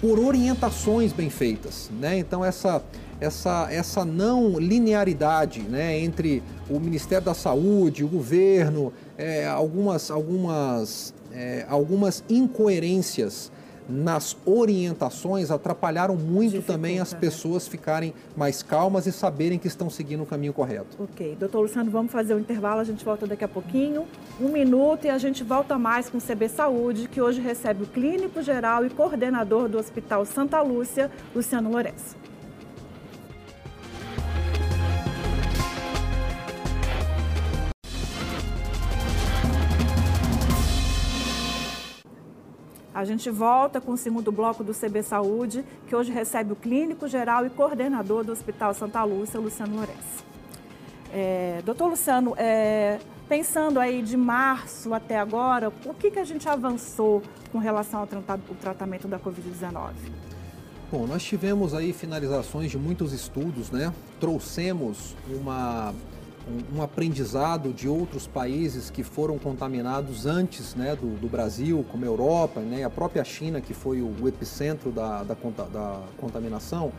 por 0.00 0.18
orientações 0.18 1.12
bem 1.12 1.30
feitas. 1.30 1.90
Né? 2.00 2.18
Então, 2.18 2.44
essa, 2.44 2.82
essa, 3.20 3.68
essa 3.70 4.04
não 4.04 4.58
linearidade 4.58 5.60
né, 5.60 5.98
entre 5.98 6.42
o 6.68 6.78
Ministério 6.78 7.24
da 7.24 7.34
Saúde, 7.34 8.04
o 8.04 8.08
governo, 8.08 8.92
é, 9.16 9.46
algumas, 9.46 10.10
algumas, 10.10 11.14
é, 11.32 11.64
algumas 11.68 12.22
incoerências 12.28 13.50
nas 13.88 14.36
orientações 14.44 15.50
atrapalharam 15.50 16.16
muito 16.16 16.52
Dificulta, 16.52 16.72
também 16.72 17.00
as 17.00 17.12
pessoas 17.12 17.68
ficarem 17.68 18.14
mais 18.36 18.62
calmas 18.62 19.06
e 19.06 19.12
saberem 19.12 19.58
que 19.58 19.66
estão 19.66 19.90
seguindo 19.90 20.22
o 20.22 20.26
caminho 20.26 20.52
correto. 20.52 20.96
Ok. 20.98 21.36
Doutor 21.38 21.62
Luciano, 21.62 21.90
vamos 21.90 22.10
fazer 22.10 22.34
o 22.34 22.36
um 22.36 22.40
intervalo, 22.40 22.80
a 22.80 22.84
gente 22.84 23.04
volta 23.04 23.26
daqui 23.26 23.44
a 23.44 23.48
pouquinho. 23.48 24.06
Um 24.40 24.48
minuto 24.48 25.04
e 25.04 25.10
a 25.10 25.18
gente 25.18 25.44
volta 25.44 25.78
mais 25.78 26.08
com 26.08 26.18
o 26.18 26.20
CB 26.20 26.48
Saúde, 26.48 27.08
que 27.08 27.20
hoje 27.20 27.40
recebe 27.40 27.84
o 27.84 27.86
clínico 27.86 28.42
geral 28.42 28.84
e 28.84 28.90
coordenador 28.90 29.68
do 29.68 29.78
Hospital 29.78 30.24
Santa 30.24 30.60
Lúcia, 30.62 31.10
Luciano 31.34 31.70
Lourenço. 31.70 32.23
A 42.94 43.04
gente 43.04 43.28
volta 43.28 43.80
com 43.80 43.92
o 43.92 43.96
segundo 43.96 44.30
bloco 44.30 44.62
do 44.62 44.72
CB 44.72 45.02
Saúde, 45.02 45.64
que 45.88 45.96
hoje 45.96 46.12
recebe 46.12 46.52
o 46.52 46.56
clínico 46.56 47.08
geral 47.08 47.44
e 47.44 47.50
coordenador 47.50 48.22
do 48.22 48.30
Hospital 48.30 48.72
Santa 48.72 49.02
Lúcia, 49.02 49.40
Luciano 49.40 49.74
Lourenço. 49.74 50.24
É, 51.12 51.60
doutor 51.64 51.88
Luciano, 51.88 52.34
é, 52.36 53.00
pensando 53.28 53.80
aí 53.80 54.00
de 54.00 54.16
março 54.16 54.94
até 54.94 55.18
agora, 55.18 55.72
o 55.84 55.92
que, 55.92 56.08
que 56.08 56.20
a 56.20 56.24
gente 56.24 56.48
avançou 56.48 57.20
com 57.50 57.58
relação 57.58 58.00
ao 58.00 58.06
tratamento 58.60 59.08
da 59.08 59.18
Covid-19? 59.18 59.90
Bom, 60.92 61.08
nós 61.08 61.24
tivemos 61.24 61.74
aí 61.74 61.92
finalizações 61.92 62.70
de 62.70 62.78
muitos 62.78 63.12
estudos, 63.12 63.72
né? 63.72 63.92
Trouxemos 64.20 65.16
uma 65.28 65.92
um, 66.74 66.82
aprendizado 66.82 67.72
de 67.72 67.88
outros 67.88 68.26
países 68.26 68.90
que 68.90 69.02
foram 69.02 69.38
contaminados 69.38 70.26
antes 70.26 70.74
né, 70.74 70.94
do, 70.94 71.18
do 71.18 71.28
Brasil, 71.28 71.84
como 71.90 72.04
a 72.04 72.08
Europa, 72.08 72.60
né, 72.60 72.84
a 72.84 72.90
própria 72.90 73.24
China, 73.24 73.60
que 73.60 73.72
foi 73.72 74.00
o, 74.00 74.14
o 74.20 74.28
epicentro 74.28 74.90
da, 74.90 75.22
da, 75.22 75.34
da 75.34 76.02
contaminação, 76.18 76.92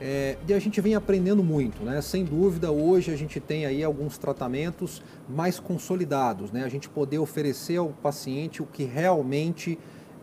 é, 0.00 0.36
e 0.46 0.54
a 0.54 0.58
gente 0.58 0.80
vem 0.80 0.94
aprendendo 0.94 1.42
muito, 1.42 1.82
né? 1.82 2.00
Sem 2.00 2.24
dúvida, 2.24 2.70
hoje 2.70 3.12
a 3.12 3.16
gente 3.16 3.40
tem 3.40 3.66
aí 3.66 3.82
alguns 3.82 4.16
tratamentos 4.16 5.02
mais 5.28 5.58
consolidados, 5.58 6.52
né? 6.52 6.62
A 6.62 6.68
gente 6.68 6.88
poder 6.88 7.18
oferecer 7.18 7.78
ao 7.78 7.88
paciente 7.88 8.62
o 8.62 8.66
que 8.66 8.84
realmente 8.84 9.76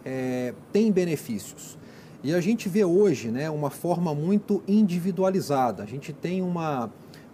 é, 0.06 0.54
tem 0.71 0.91
benefícios. 0.93 1.78
E 2.23 2.34
a 2.34 2.39
gente 2.39 2.69
vê 2.69 2.84
hoje, 2.84 3.30
né, 3.30 3.51
uma 3.51 3.69
forma 3.69 4.15
muito 4.15 4.63
individualizada. 4.67 5.84
A 5.84 5.86
gente 5.86 6.12
tem 6.12 6.41
uma 6.41 6.89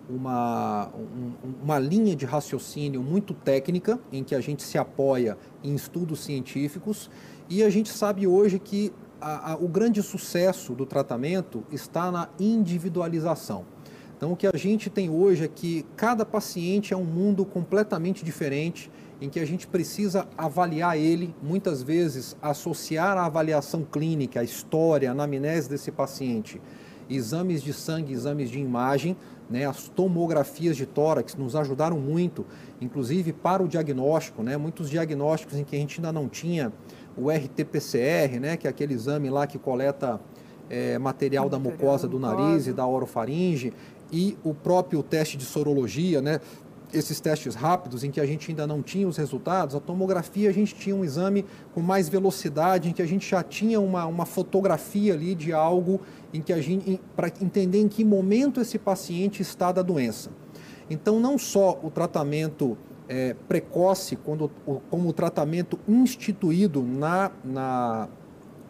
uma, 0.09 0.89
um, 0.95 1.53
uma 1.63 1.79
linha 1.79 2.15
de 2.15 2.25
raciocínio 2.25 3.01
muito 3.01 3.33
técnica, 3.33 3.99
em 4.11 4.23
que 4.23 4.35
a 4.35 4.41
gente 4.41 4.63
se 4.63 4.77
apoia 4.77 5.37
em 5.63 5.73
estudos 5.75 6.23
científicos, 6.23 7.09
e 7.49 7.63
a 7.63 7.69
gente 7.69 7.89
sabe 7.89 8.25
hoje 8.25 8.59
que 8.59 8.93
a, 9.19 9.51
a, 9.51 9.55
o 9.55 9.67
grande 9.67 10.01
sucesso 10.01 10.73
do 10.73 10.85
tratamento 10.85 11.63
está 11.71 12.11
na 12.11 12.29
individualização. 12.39 13.65
Então, 14.17 14.33
o 14.33 14.35
que 14.35 14.45
a 14.45 14.55
gente 14.55 14.89
tem 14.89 15.09
hoje 15.09 15.45
é 15.45 15.47
que 15.47 15.85
cada 15.95 16.23
paciente 16.23 16.93
é 16.93 16.97
um 16.97 17.03
mundo 17.03 17.43
completamente 17.43 18.23
diferente, 18.23 18.91
em 19.19 19.29
que 19.29 19.39
a 19.39 19.45
gente 19.45 19.67
precisa 19.67 20.27
avaliar 20.37 20.97
ele, 20.97 21.33
muitas 21.41 21.83
vezes 21.83 22.35
associar 22.41 23.17
a 23.17 23.25
avaliação 23.25 23.83
clínica, 23.83 24.39
a 24.39 24.43
história, 24.43 25.09
a 25.09 25.11
anamnese 25.11 25.69
desse 25.69 25.91
paciente, 25.91 26.59
exames 27.15 27.61
de 27.61 27.73
sangue, 27.73 28.13
exames 28.13 28.49
de 28.49 28.59
imagem, 28.59 29.15
né, 29.49 29.65
as 29.65 29.89
tomografias 29.89 30.77
de 30.77 30.85
tórax 30.85 31.35
nos 31.35 31.55
ajudaram 31.55 31.99
muito, 31.99 32.45
inclusive 32.79 33.33
para 33.33 33.61
o 33.61 33.67
diagnóstico, 33.67 34.41
né, 34.41 34.55
muitos 34.55 34.89
diagnósticos 34.89 35.57
em 35.57 35.63
que 35.63 35.75
a 35.75 35.79
gente 35.79 35.99
ainda 35.99 36.11
não 36.11 36.29
tinha 36.29 36.71
o 37.17 37.29
RT-PCR, 37.29 38.39
né, 38.39 38.55
que 38.55 38.65
é 38.65 38.69
aquele 38.69 38.93
exame 38.93 39.29
lá 39.29 39.45
que 39.45 39.59
coleta 39.59 40.21
é, 40.69 40.97
material 40.97 41.49
da 41.49 41.59
mucosa 41.59 42.07
do 42.07 42.17
nariz 42.17 42.67
e 42.67 42.73
da 42.73 42.87
orofaringe, 42.87 43.73
e 44.11 44.37
o 44.43 44.53
próprio 44.53 45.03
teste 45.03 45.37
de 45.37 45.43
sorologia, 45.43 46.21
né, 46.21 46.39
esses 46.93 47.19
testes 47.19 47.55
rápidos 47.55 48.03
em 48.03 48.11
que 48.11 48.19
a 48.19 48.25
gente 48.25 48.51
ainda 48.51 48.67
não 48.67 48.81
tinha 48.81 49.07
os 49.07 49.17
resultados, 49.17 49.75
a 49.75 49.79
tomografia 49.79 50.49
a 50.49 50.53
gente 50.53 50.75
tinha 50.75 50.95
um 50.95 51.03
exame 51.03 51.45
com 51.73 51.81
mais 51.81 52.09
velocidade, 52.09 52.89
em 52.89 52.93
que 52.93 53.01
a 53.01 53.05
gente 53.05 53.29
já 53.29 53.43
tinha 53.43 53.79
uma, 53.79 54.05
uma 54.05 54.25
fotografia 54.25 55.13
ali 55.13 55.35
de 55.35 55.53
algo 55.53 56.01
em 56.33 56.41
que 56.41 56.53
a 56.53 56.61
gente 56.61 56.99
para 57.15 57.27
entender 57.41 57.79
em 57.79 57.87
que 57.87 58.03
momento 58.03 58.59
esse 58.59 58.77
paciente 58.77 59.41
está 59.41 59.71
da 59.71 59.81
doença. 59.81 60.29
Então 60.89 61.19
não 61.19 61.37
só 61.37 61.79
o 61.81 61.89
tratamento 61.89 62.77
é, 63.07 63.35
precoce, 63.47 64.15
quando, 64.15 64.49
como 64.89 65.09
o 65.09 65.13
tratamento 65.13 65.79
instituído 65.87 66.81
na, 66.81 67.31
na, 67.43 68.07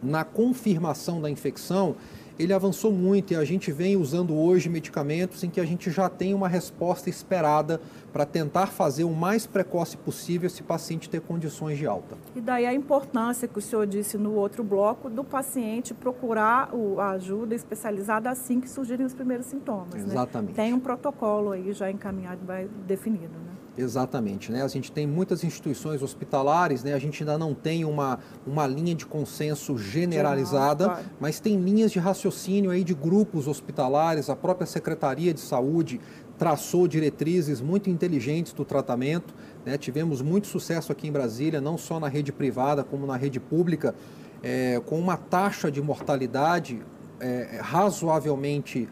na 0.02 0.24
confirmação 0.24 1.20
da 1.20 1.30
infecção, 1.30 1.96
ele 2.42 2.52
avançou 2.52 2.92
muito 2.92 3.32
e 3.32 3.36
a 3.36 3.44
gente 3.44 3.70
vem 3.70 3.96
usando 3.96 4.34
hoje 4.34 4.68
medicamentos 4.68 5.44
em 5.44 5.50
que 5.50 5.60
a 5.60 5.64
gente 5.64 5.90
já 5.90 6.08
tem 6.08 6.34
uma 6.34 6.48
resposta 6.48 7.08
esperada 7.08 7.80
para 8.12 8.26
tentar 8.26 8.66
fazer 8.66 9.04
o 9.04 9.10
mais 9.10 9.46
precoce 9.46 9.96
possível 9.96 10.46
esse 10.46 10.62
paciente 10.62 11.08
ter 11.08 11.20
condições 11.20 11.78
de 11.78 11.86
alta. 11.86 12.16
E 12.34 12.40
daí 12.40 12.66
a 12.66 12.74
importância 12.74 13.46
que 13.46 13.58
o 13.58 13.62
senhor 13.62 13.86
disse 13.86 14.18
no 14.18 14.34
outro 14.34 14.64
bloco 14.64 15.08
do 15.08 15.22
paciente 15.22 15.94
procurar 15.94 16.70
a 16.98 17.10
ajuda 17.10 17.54
especializada 17.54 18.28
assim 18.30 18.60
que 18.60 18.68
surgirem 18.68 19.06
os 19.06 19.14
primeiros 19.14 19.46
sintomas. 19.46 20.04
Né? 20.04 20.12
Exatamente. 20.12 20.50
Né? 20.50 20.64
Tem 20.64 20.74
um 20.74 20.80
protocolo 20.80 21.52
aí 21.52 21.72
já 21.72 21.90
encaminhado, 21.90 22.44
vai 22.44 22.68
definido, 22.86 23.32
né? 23.38 23.52
Exatamente, 23.76 24.52
né? 24.52 24.62
A 24.62 24.68
gente 24.68 24.92
tem 24.92 25.06
muitas 25.06 25.42
instituições 25.42 26.02
hospitalares, 26.02 26.84
né? 26.84 26.92
A 26.92 26.98
gente 26.98 27.22
ainda 27.22 27.38
não 27.38 27.54
tem 27.54 27.86
uma, 27.86 28.18
uma 28.46 28.66
linha 28.66 28.94
de 28.94 29.06
consenso 29.06 29.78
generalizada, 29.78 30.84
claro. 30.84 31.04
mas 31.18 31.40
tem 31.40 31.58
linhas 31.58 31.90
de 31.90 31.98
raciocínio 31.98 32.70
aí 32.70 32.84
de 32.84 32.92
grupos 32.92 33.48
hospitalares, 33.48 34.28
a 34.28 34.36
própria 34.36 34.66
Secretaria 34.66 35.32
de 35.32 35.40
Saúde 35.40 36.00
traçou 36.36 36.86
diretrizes 36.86 37.60
muito 37.60 37.88
inteligentes 37.88 38.52
do 38.52 38.64
tratamento. 38.64 39.34
Né? 39.64 39.78
Tivemos 39.78 40.20
muito 40.20 40.48
sucesso 40.48 40.92
aqui 40.92 41.08
em 41.08 41.12
Brasília, 41.12 41.60
não 41.60 41.78
só 41.78 41.98
na 41.98 42.08
rede 42.08 42.32
privada, 42.32 42.84
como 42.84 43.06
na 43.06 43.16
rede 43.16 43.40
pública, 43.40 43.94
é, 44.42 44.82
com 44.84 44.98
uma 44.98 45.16
taxa 45.16 45.70
de 45.70 45.80
mortalidade 45.80 46.82
é, 47.20 47.60
razoavelmente 47.62 48.88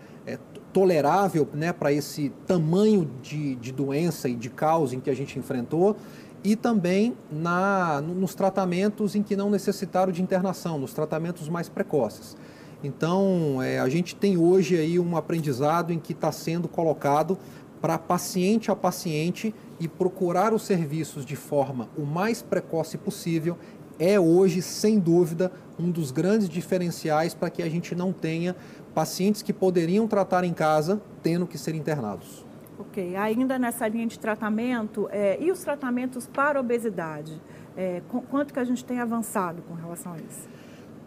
tolerável 0.72 1.48
né, 1.52 1.72
para 1.72 1.92
esse 1.92 2.30
tamanho 2.46 3.08
de, 3.22 3.56
de 3.56 3.72
doença 3.72 4.28
e 4.28 4.34
de 4.34 4.50
causa 4.50 4.94
em 4.94 5.00
que 5.00 5.10
a 5.10 5.14
gente 5.14 5.38
enfrentou 5.38 5.96
e 6.42 6.56
também 6.56 7.14
na, 7.30 8.00
nos 8.00 8.34
tratamentos 8.34 9.14
em 9.14 9.22
que 9.22 9.36
não 9.36 9.50
necessitaram 9.50 10.12
de 10.12 10.22
internação, 10.22 10.78
nos 10.78 10.92
tratamentos 10.94 11.48
mais 11.48 11.68
precoces. 11.68 12.36
Então, 12.82 13.62
é, 13.62 13.78
a 13.78 13.88
gente 13.88 14.16
tem 14.16 14.38
hoje 14.38 14.76
aí 14.76 14.98
um 14.98 15.16
aprendizado 15.16 15.92
em 15.92 15.98
que 15.98 16.12
está 16.12 16.32
sendo 16.32 16.66
colocado 16.66 17.36
para 17.80 17.98
paciente 17.98 18.70
a 18.70 18.76
paciente 18.76 19.54
e 19.78 19.88
procurar 19.88 20.52
os 20.52 20.62
serviços 20.62 21.24
de 21.24 21.36
forma 21.36 21.88
o 21.96 22.02
mais 22.02 22.42
precoce 22.42 22.96
possível 22.96 23.56
é 24.00 24.18
hoje, 24.18 24.62
sem 24.62 24.98
dúvida, 24.98 25.52
um 25.78 25.90
dos 25.90 26.10
grandes 26.10 26.48
diferenciais 26.48 27.34
para 27.34 27.50
que 27.50 27.62
a 27.62 27.68
gente 27.68 27.94
não 27.94 28.12
tenha 28.12 28.56
pacientes 28.94 29.42
que 29.42 29.52
poderiam 29.52 30.08
tratar 30.08 30.42
em 30.42 30.54
casa 30.54 31.00
tendo 31.22 31.46
que 31.46 31.58
ser 31.58 31.74
internados. 31.74 32.44
Ok, 32.78 33.14
ainda 33.14 33.58
nessa 33.58 33.86
linha 33.86 34.06
de 34.06 34.18
tratamento, 34.18 35.06
é, 35.12 35.36
e 35.38 35.52
os 35.52 35.62
tratamentos 35.62 36.26
para 36.26 36.58
obesidade? 36.58 37.40
É, 37.76 38.00
quanto 38.30 38.54
que 38.54 38.58
a 38.58 38.64
gente 38.64 38.82
tem 38.84 38.98
avançado 38.98 39.62
com 39.62 39.74
relação 39.74 40.14
a 40.14 40.16
isso? 40.16 40.48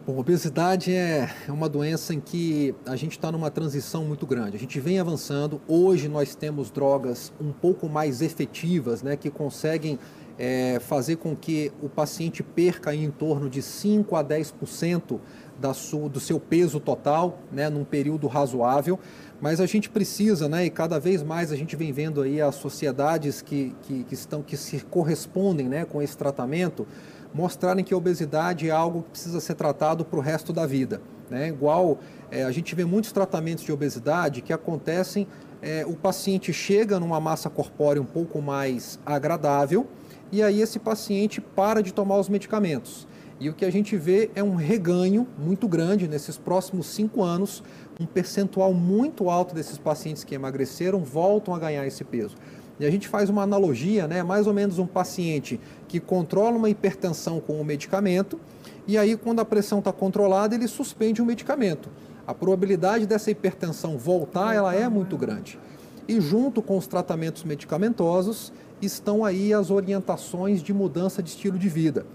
Bom, 0.06 0.18
obesidade 0.18 0.94
é, 0.94 1.30
é 1.48 1.52
uma 1.52 1.70
doença 1.70 2.14
em 2.14 2.20
que 2.20 2.76
a 2.86 2.96
gente 2.96 3.14
está 3.14 3.32
numa 3.32 3.50
transição 3.50 4.06
muito 4.06 4.28
grande. 4.28 4.56
A 4.56 4.60
gente 4.60 4.80
vem 4.80 5.00
avançando. 5.00 5.62
Hoje 5.68 6.08
nós 6.08 6.36
temos 6.36 6.70
drogas 6.70 7.34
um 7.40 7.52
pouco 7.52 7.90
mais 7.90 8.22
efetivas, 8.22 9.02
né, 9.02 9.16
que 9.16 9.30
conseguem 9.30 9.98
é, 10.38 10.80
fazer 10.80 11.18
com 11.18 11.36
que 11.36 11.72
o 11.82 11.88
paciente 11.88 12.42
perca 12.42 12.94
em 12.94 13.10
torno 13.12 13.50
de 13.50 13.62
5 13.62 14.16
a 14.16 14.24
10% 14.24 15.20
da 15.60 15.74
sua, 15.74 16.10
do 16.10 16.20
seu 16.20 16.40
peso 16.40 16.80
total, 16.80 17.40
né, 17.52 17.70
num 17.70 17.84
período 17.84 18.28
razoável. 18.28 19.00
Mas 19.40 19.60
a 19.60 19.66
gente 19.66 19.90
precisa, 19.90 20.50
né, 20.50 20.66
e 20.66 20.70
cada 20.70 21.00
vez 21.00 21.22
mais 21.22 21.52
a 21.52 21.56
gente 21.56 21.76
vem 21.76 21.92
vendo 21.92 22.22
aí 22.22 22.42
as 22.42 22.56
sociedades 22.56 23.42
que, 23.42 23.76
que, 23.84 24.04
que 24.04 24.14
estão 24.14 24.42
que 24.42 24.58
se 24.58 24.80
correspondem, 24.82 25.68
né, 25.68 25.86
com 25.86 26.02
esse 26.02 26.18
tratamento 26.18 26.88
mostrarem 27.34 27.84
que 27.84 27.94
a 27.94 27.98
obesidade 27.98 28.70
é 28.70 28.72
algo 28.72 29.02
que 29.02 29.10
precisa 29.10 29.40
ser 29.40 29.56
tratado 29.56 30.06
para 30.06 30.20
o 30.20 30.22
resto 30.22 30.54
da 30.54 30.68
vida. 30.68 31.02
Né? 31.30 31.48
Igual 31.48 31.98
é, 32.30 32.44
a 32.44 32.52
gente 32.52 32.76
vê 32.76 32.86
muitos 32.86 33.12
tratamentos 33.12 33.64
de 33.64 33.72
obesidade 33.72 34.42
que 34.42 34.54
acontecem, 34.54 35.28
é, 35.62 35.86
o 35.86 35.96
paciente 35.96 36.54
chega 36.54 37.00
numa 37.00 37.20
massa 37.20 37.50
corpórea 37.50 38.02
um 38.02 38.06
pouco 38.06 38.42
mais 38.42 39.00
agradável 39.06 39.88
e 40.34 40.42
aí 40.42 40.62
esse 40.62 40.80
paciente 40.80 41.40
para 41.40 41.84
de 41.84 41.94
tomar 41.94 42.18
os 42.18 42.28
medicamentos. 42.28 43.08
E 43.40 43.50
o 43.50 43.54
que 43.54 43.64
a 43.64 43.72
gente 43.72 43.96
vê 43.96 44.32
é 44.34 44.42
um 44.42 44.56
reganho 44.56 45.28
muito 45.38 45.68
grande 45.68 46.08
nesses 46.08 46.38
próximos 46.38 46.88
cinco 46.88 47.22
anos, 47.22 47.64
um 48.00 48.06
percentual 48.08 48.74
muito 48.74 49.30
alto 49.30 49.54
desses 49.54 49.78
pacientes 49.78 50.24
que 50.24 50.34
emagreceram 50.34 51.04
voltam 51.04 51.54
a 51.54 51.60
ganhar 51.60 51.86
esse 51.86 52.04
peso. 52.04 52.36
E 52.80 52.86
a 52.86 52.90
gente 52.90 53.08
faz 53.08 53.30
uma 53.30 53.44
analogia, 53.44 54.08
né? 54.08 54.24
mais 54.24 54.48
ou 54.48 54.56
menos 54.56 54.80
um 54.80 54.88
paciente 54.88 55.60
que 55.88 56.00
controla 56.00 56.58
uma 56.58 56.70
hipertensão 56.70 57.40
com 57.40 57.62
um 57.62 57.64
medicamento, 57.64 58.40
e 58.88 58.98
aí, 58.98 59.16
quando 59.16 59.40
a 59.40 59.46
pressão 59.46 59.80
está 59.80 59.94
controlada, 59.94 60.56
ele 60.56 60.68
suspende 60.68 61.22
o 61.22 61.26
medicamento. 61.26 61.90
A 62.26 62.34
probabilidade 62.34 63.06
dessa 63.06 63.30
hipertensão 63.30 64.00
voltar 64.00 64.56
ela 64.56 64.74
é 64.74 64.90
muito 64.90 65.16
grande. 65.16 65.60
E 66.08 66.20
junto 66.20 66.60
com 66.60 66.76
os 66.76 66.88
tratamentos 66.88 67.44
medicamentosos 67.44 68.52
estão 68.86 69.24
aí 69.24 69.54
as 69.54 69.72
orientações 69.72 70.62
de 70.62 70.74
mudança 70.74 71.22
de 71.22 71.30
estilo 71.30 71.58
de 71.58 71.70
vida. 71.70 72.06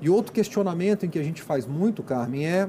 E 0.00 0.08
outro 0.08 0.32
questionamento 0.32 1.04
em 1.04 1.08
que 1.08 1.18
a 1.18 1.22
gente 1.22 1.42
faz 1.42 1.66
muito, 1.66 2.02
Carmen, 2.02 2.46
é 2.46 2.68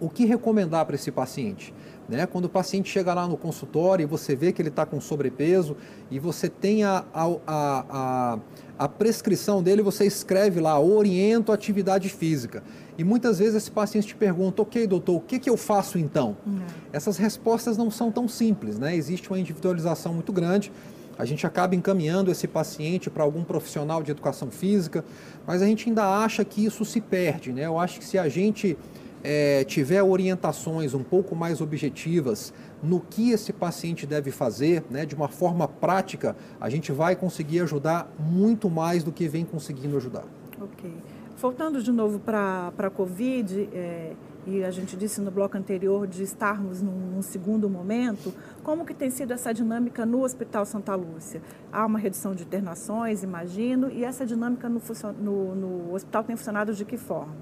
o 0.00 0.08
que 0.08 0.24
recomendar 0.24 0.84
para 0.86 0.94
esse 0.94 1.10
paciente? 1.10 1.72
Né? 2.08 2.26
Quando 2.26 2.46
o 2.46 2.48
paciente 2.48 2.90
chega 2.90 3.14
lá 3.14 3.28
no 3.28 3.36
consultório 3.36 4.02
e 4.02 4.06
você 4.06 4.34
vê 4.34 4.50
que 4.50 4.60
ele 4.60 4.68
está 4.68 4.84
com 4.84 5.00
sobrepeso 5.00 5.76
e 6.10 6.18
você 6.18 6.48
tem 6.48 6.82
a, 6.82 7.04
a, 7.14 7.36
a, 7.46 8.38
a, 8.76 8.88
prescrição 8.88 9.62
dele, 9.62 9.80
você 9.80 10.04
escreve 10.06 10.58
lá, 10.58 10.80
oriento 10.80 11.52
a 11.52 11.54
atividade 11.54 12.08
física. 12.08 12.64
E 12.98 13.04
muitas 13.04 13.38
vezes 13.38 13.54
esse 13.54 13.70
paciente 13.70 14.08
te 14.08 14.16
pergunta, 14.16 14.60
ok, 14.60 14.88
doutor, 14.88 15.16
o 15.18 15.20
que, 15.20 15.38
que 15.38 15.48
eu 15.48 15.56
faço 15.56 15.98
então? 15.98 16.36
Uhum. 16.44 16.58
Essas 16.92 17.16
respostas 17.16 17.76
não 17.76 17.92
são 17.92 18.10
tão 18.10 18.26
simples, 18.26 18.76
né? 18.76 18.96
Existe 18.96 19.30
uma 19.30 19.38
individualização 19.38 20.12
muito 20.12 20.32
grande. 20.32 20.72
A 21.20 21.26
gente 21.26 21.46
acaba 21.46 21.74
encaminhando 21.74 22.30
esse 22.30 22.48
paciente 22.48 23.10
para 23.10 23.22
algum 23.22 23.44
profissional 23.44 24.02
de 24.02 24.10
educação 24.10 24.50
física, 24.50 25.04
mas 25.46 25.60
a 25.60 25.66
gente 25.66 25.86
ainda 25.86 26.02
acha 26.24 26.42
que 26.46 26.64
isso 26.64 26.82
se 26.82 26.98
perde, 26.98 27.52
né? 27.52 27.66
Eu 27.66 27.78
acho 27.78 27.98
que 27.98 28.04
se 28.06 28.18
a 28.18 28.26
gente 28.26 28.74
é, 29.22 29.62
tiver 29.64 30.02
orientações 30.02 30.94
um 30.94 31.02
pouco 31.02 31.36
mais 31.36 31.60
objetivas 31.60 32.54
no 32.82 33.00
que 33.00 33.32
esse 33.32 33.52
paciente 33.52 34.06
deve 34.06 34.30
fazer, 34.30 34.82
né, 34.90 35.04
de 35.04 35.14
uma 35.14 35.28
forma 35.28 35.68
prática, 35.68 36.34
a 36.58 36.70
gente 36.70 36.90
vai 36.90 37.14
conseguir 37.14 37.60
ajudar 37.60 38.10
muito 38.18 38.70
mais 38.70 39.04
do 39.04 39.12
que 39.12 39.28
vem 39.28 39.44
conseguindo 39.44 39.98
ajudar. 39.98 40.24
Ok. 40.58 40.90
Voltando 41.36 41.82
de 41.82 41.92
novo 41.92 42.18
para 42.18 42.72
a 42.78 42.90
Covid, 42.90 43.68
é, 43.74 44.12
e 44.46 44.64
a 44.64 44.70
gente 44.70 44.96
disse 44.96 45.20
no 45.20 45.30
bloco 45.30 45.56
anterior 45.56 46.06
de 46.06 46.22
estarmos 46.22 46.80
num, 46.80 46.92
num, 46.92 47.22
segundo 47.22 47.68
momento, 47.68 48.32
como 48.62 48.84
que 48.84 48.94
tem 48.94 49.10
sido 49.10 49.32
essa 49.32 49.52
dinâmica 49.52 50.06
no 50.06 50.22
Hospital 50.22 50.64
Santa 50.64 50.94
Lúcia? 50.94 51.42
Há 51.72 51.84
uma 51.84 51.98
redução 51.98 52.34
de 52.34 52.42
internações, 52.42 53.22
imagino, 53.22 53.90
e 53.90 54.04
essa 54.04 54.24
dinâmica 54.24 54.68
no, 54.68 54.80
no, 55.20 55.54
no 55.54 55.94
hospital 55.94 56.24
tem 56.24 56.36
funcionado 56.36 56.74
de 56.74 56.84
que 56.84 56.96
forma? 56.96 57.34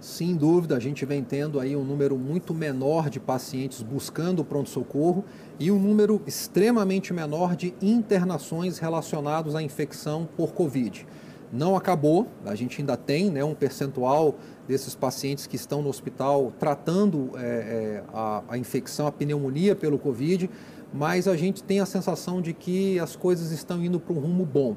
Sem 0.00 0.34
dúvida, 0.34 0.76
a 0.76 0.80
gente 0.80 1.04
vem 1.04 1.22
tendo 1.22 1.60
aí 1.60 1.76
um 1.76 1.84
número 1.84 2.16
muito 2.16 2.54
menor 2.54 3.10
de 3.10 3.20
pacientes 3.20 3.82
buscando 3.82 4.40
o 4.40 4.44
pronto-socorro 4.44 5.26
e 5.58 5.70
um 5.70 5.78
número 5.78 6.22
extremamente 6.26 7.12
menor 7.12 7.54
de 7.54 7.74
internações 7.82 8.78
relacionados 8.78 9.54
à 9.54 9.62
infecção 9.62 10.26
por 10.38 10.54
Covid. 10.54 11.06
Não 11.52 11.76
acabou, 11.76 12.28
a 12.46 12.54
gente 12.54 12.80
ainda 12.80 12.96
tem 12.96 13.28
né, 13.28 13.44
um 13.44 13.54
percentual 13.54 14.36
desses 14.70 14.94
pacientes 14.94 15.48
que 15.48 15.56
estão 15.56 15.82
no 15.82 15.88
hospital 15.88 16.52
tratando 16.56 17.32
é, 17.34 17.40
é, 17.40 18.02
a, 18.14 18.42
a 18.50 18.56
infecção, 18.56 19.04
a 19.04 19.10
pneumonia 19.10 19.74
pelo 19.74 19.98
Covid, 19.98 20.48
mas 20.94 21.26
a 21.26 21.36
gente 21.36 21.60
tem 21.60 21.80
a 21.80 21.86
sensação 21.86 22.40
de 22.40 22.52
que 22.52 22.96
as 23.00 23.16
coisas 23.16 23.50
estão 23.50 23.84
indo 23.84 23.98
para 23.98 24.14
um 24.14 24.20
rumo 24.20 24.44
bom. 24.44 24.76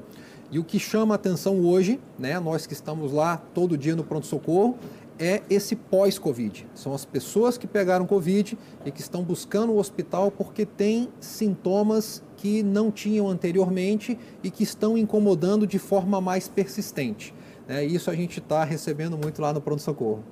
E 0.49 0.57
o 0.57 0.63
que 0.63 0.79
chama 0.79 1.13
a 1.13 1.15
atenção 1.15 1.59
hoje, 1.61 1.99
né, 2.17 2.39
nós 2.39 2.65
que 2.65 2.73
estamos 2.73 3.11
lá 3.11 3.37
todo 3.37 3.77
dia 3.77 3.95
no 3.95 4.03
pronto-socorro, 4.03 4.77
é 5.19 5.43
esse 5.47 5.75
pós-Covid. 5.75 6.65
São 6.73 6.91
as 6.91 7.05
pessoas 7.05 7.55
que 7.55 7.67
pegaram 7.67 8.07
Covid 8.07 8.57
e 8.83 8.91
que 8.91 8.99
estão 8.99 9.23
buscando 9.23 9.73
o 9.73 9.77
hospital 9.77 10.31
porque 10.31 10.65
têm 10.65 11.07
sintomas 11.19 12.23
que 12.37 12.63
não 12.63 12.91
tinham 12.91 13.27
anteriormente 13.27 14.17
e 14.43 14.49
que 14.49 14.63
estão 14.63 14.97
incomodando 14.97 15.67
de 15.67 15.77
forma 15.77 16.19
mais 16.19 16.47
persistente. 16.47 17.33
É, 17.67 17.83
isso 17.83 18.09
a 18.09 18.15
gente 18.15 18.39
está 18.39 18.63
recebendo 18.63 19.17
muito 19.17 19.41
lá 19.41 19.53
no 19.53 19.61
pronto-socorro. 19.61 20.23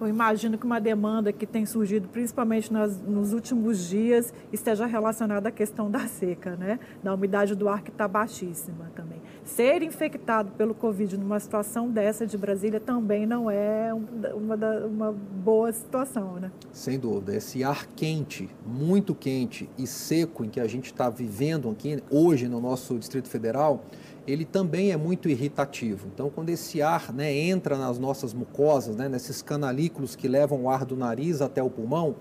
Eu 0.00 0.08
imagino 0.08 0.56
que 0.56 0.64
uma 0.64 0.80
demanda 0.80 1.30
que 1.30 1.46
tem 1.46 1.66
surgido, 1.66 2.08
principalmente 2.08 2.72
nas, 2.72 2.98
nos 3.02 3.34
últimos 3.34 3.86
dias, 3.86 4.32
esteja 4.50 4.86
relacionada 4.86 5.50
à 5.50 5.52
questão 5.52 5.90
da 5.90 6.06
seca, 6.08 6.56
né? 6.56 6.80
Da 7.02 7.12
umidade 7.12 7.54
do 7.54 7.68
ar 7.68 7.82
que 7.82 7.90
está 7.90 8.08
baixíssima 8.08 8.90
também. 8.96 9.20
Ser 9.44 9.82
infectado 9.82 10.52
pelo 10.52 10.74
Covid 10.74 11.18
numa 11.18 11.38
situação 11.38 11.90
dessa 11.90 12.26
de 12.26 12.38
Brasília 12.38 12.80
também 12.80 13.26
não 13.26 13.50
é 13.50 13.92
uma, 13.92 14.56
uma 14.86 15.12
boa 15.12 15.70
situação, 15.70 16.36
né? 16.36 16.50
Sem 16.72 16.98
dúvida. 16.98 17.36
Esse 17.36 17.62
ar 17.62 17.86
quente, 17.88 18.48
muito 18.66 19.14
quente 19.14 19.68
e 19.76 19.86
seco 19.86 20.46
em 20.46 20.48
que 20.48 20.60
a 20.60 20.66
gente 20.66 20.86
está 20.86 21.10
vivendo 21.10 21.68
aqui 21.68 22.02
hoje 22.10 22.48
no 22.48 22.58
nosso 22.58 22.98
Distrito 22.98 23.28
Federal, 23.28 23.84
ele 24.26 24.44
também 24.44 24.92
é 24.92 24.96
muito 24.96 25.28
irritativo. 25.28 26.08
Então, 26.12 26.30
quando 26.30 26.50
esse 26.50 26.82
ar 26.82 27.12
né, 27.12 27.32
entra 27.32 27.76
nas 27.76 27.98
nossas 27.98 28.32
mucosas, 28.32 28.96
né, 28.96 29.08
nesses 29.08 29.42
canalículos 29.42 30.14
que 30.14 30.28
levam 30.28 30.64
o 30.64 30.70
ar 30.70 30.84
do 30.84 30.96
nariz 30.96 31.40
até 31.40 31.62
o 31.62 31.70
pulmão, 31.70 32.16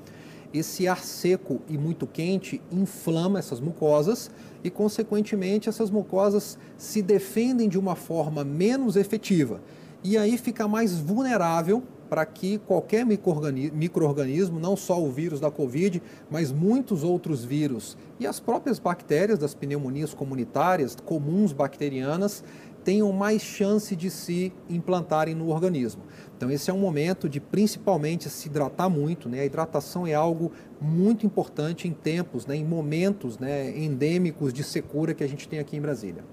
esse 0.53 0.87
ar 0.87 1.03
seco 1.03 1.61
e 1.67 1.77
muito 1.77 2.07
quente 2.07 2.61
inflama 2.71 3.37
essas 3.37 3.59
mucosas 3.59 4.31
e, 4.63 4.69
consequentemente, 4.69 5.69
essas 5.69 5.91
mucosas 5.91 6.57
se 6.77 7.01
defendem 7.01 7.69
de 7.69 7.77
uma 7.77 7.95
forma 7.95 8.43
menos 8.43 8.95
efetiva. 8.95 9.61
E 10.03 10.17
aí 10.17 10.37
fica 10.37 10.67
mais 10.67 10.97
vulnerável 10.97 11.83
para 12.09 12.25
que 12.25 12.57
qualquer 12.57 13.05
microorganismo, 13.05 14.59
não 14.59 14.75
só 14.75 15.01
o 15.01 15.11
vírus 15.11 15.39
da 15.39 15.51
Covid, 15.51 16.01
mas 16.29 16.51
muitos 16.51 17.03
outros 17.03 17.45
vírus 17.45 17.97
e 18.19 18.25
as 18.25 18.39
próprias 18.39 18.79
bactérias 18.79 19.37
das 19.37 19.53
pneumonias 19.53 20.13
comunitárias, 20.13 20.95
comuns 20.95 21.53
bacterianas, 21.53 22.43
tenham 22.83 23.11
mais 23.11 23.41
chance 23.41 23.95
de 23.95 24.09
se 24.09 24.51
implantarem 24.69 25.35
no 25.35 25.49
organismo. 25.49 26.01
Então 26.35 26.49
esse 26.49 26.71
é 26.71 26.73
um 26.73 26.79
momento 26.79 27.27
de 27.27 27.39
principalmente 27.39 28.29
se 28.29 28.47
hidratar 28.47 28.89
muito, 28.89 29.27
né? 29.27 29.41
A 29.41 29.45
hidratação 29.45 30.07
é 30.07 30.13
algo 30.13 30.51
muito 30.81 31.25
importante 31.25 31.87
em 31.87 31.91
tempos, 31.91 32.45
né? 32.45 32.55
em 32.55 32.63
momentos 32.63 33.37
né? 33.37 33.77
endêmicos 33.77 34.53
de 34.53 34.63
secura 34.63 35.13
que 35.13 35.23
a 35.23 35.27
gente 35.27 35.47
tem 35.47 35.59
aqui 35.59 35.75
em 35.75 35.81
Brasília. 35.81 36.23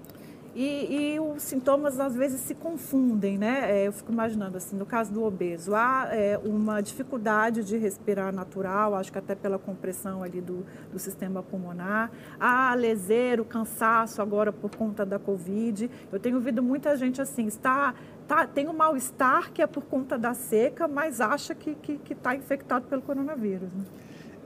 E, 0.59 1.17
e, 1.17 1.21
os 1.21 1.43
sintomas 1.43 2.01
às 2.01 2.17
vezes 2.17 2.41
se 2.41 2.55
confundem, 2.55 3.37
né? 3.37 3.71
É, 3.71 3.87
eu 3.89 3.93
fico 3.93 4.11
imaginando 4.11 4.57
assim, 4.57 4.75
no 4.75 4.87
caso 4.87 5.13
do 5.13 5.23
obeso, 5.23 5.75
há 5.75 6.09
é, 6.11 6.41
uma 6.43 6.81
dificuldade 6.81 7.63
de 7.63 7.77
respirar 7.77 8.33
natural, 8.33 8.95
acho 8.95 9.13
que 9.13 9.19
até 9.19 9.35
pela 9.35 9.59
compressão 9.59 10.23
ali 10.23 10.41
do, 10.41 10.65
do 10.91 10.99
sistema 10.99 11.43
pulmonar, 11.43 12.11
há 12.41 12.73
leseiro, 12.73 13.45
cansaço 13.45 14.23
agora 14.23 14.51
por 14.51 14.75
conta 14.75 15.05
da 15.05 15.19
Covid. 15.19 15.91
Eu 16.11 16.19
tenho 16.19 16.37
ouvido 16.37 16.63
muita 16.63 16.97
gente 16.97 17.21
assim, 17.21 17.47
está, 17.47 17.95
tá, 18.27 18.47
tem 18.47 18.67
um 18.67 18.73
mal-estar 18.73 19.53
que 19.53 19.61
é 19.61 19.67
por 19.67 19.85
conta 19.85 20.17
da 20.17 20.33
seca, 20.33 20.89
mas 20.89 21.21
acha 21.21 21.55
que 21.55 21.77
está 22.11 22.31
tá 22.31 22.35
infectado 22.35 22.87
pelo 22.87 23.03
coronavírus. 23.03 23.69
Né? 23.75 23.85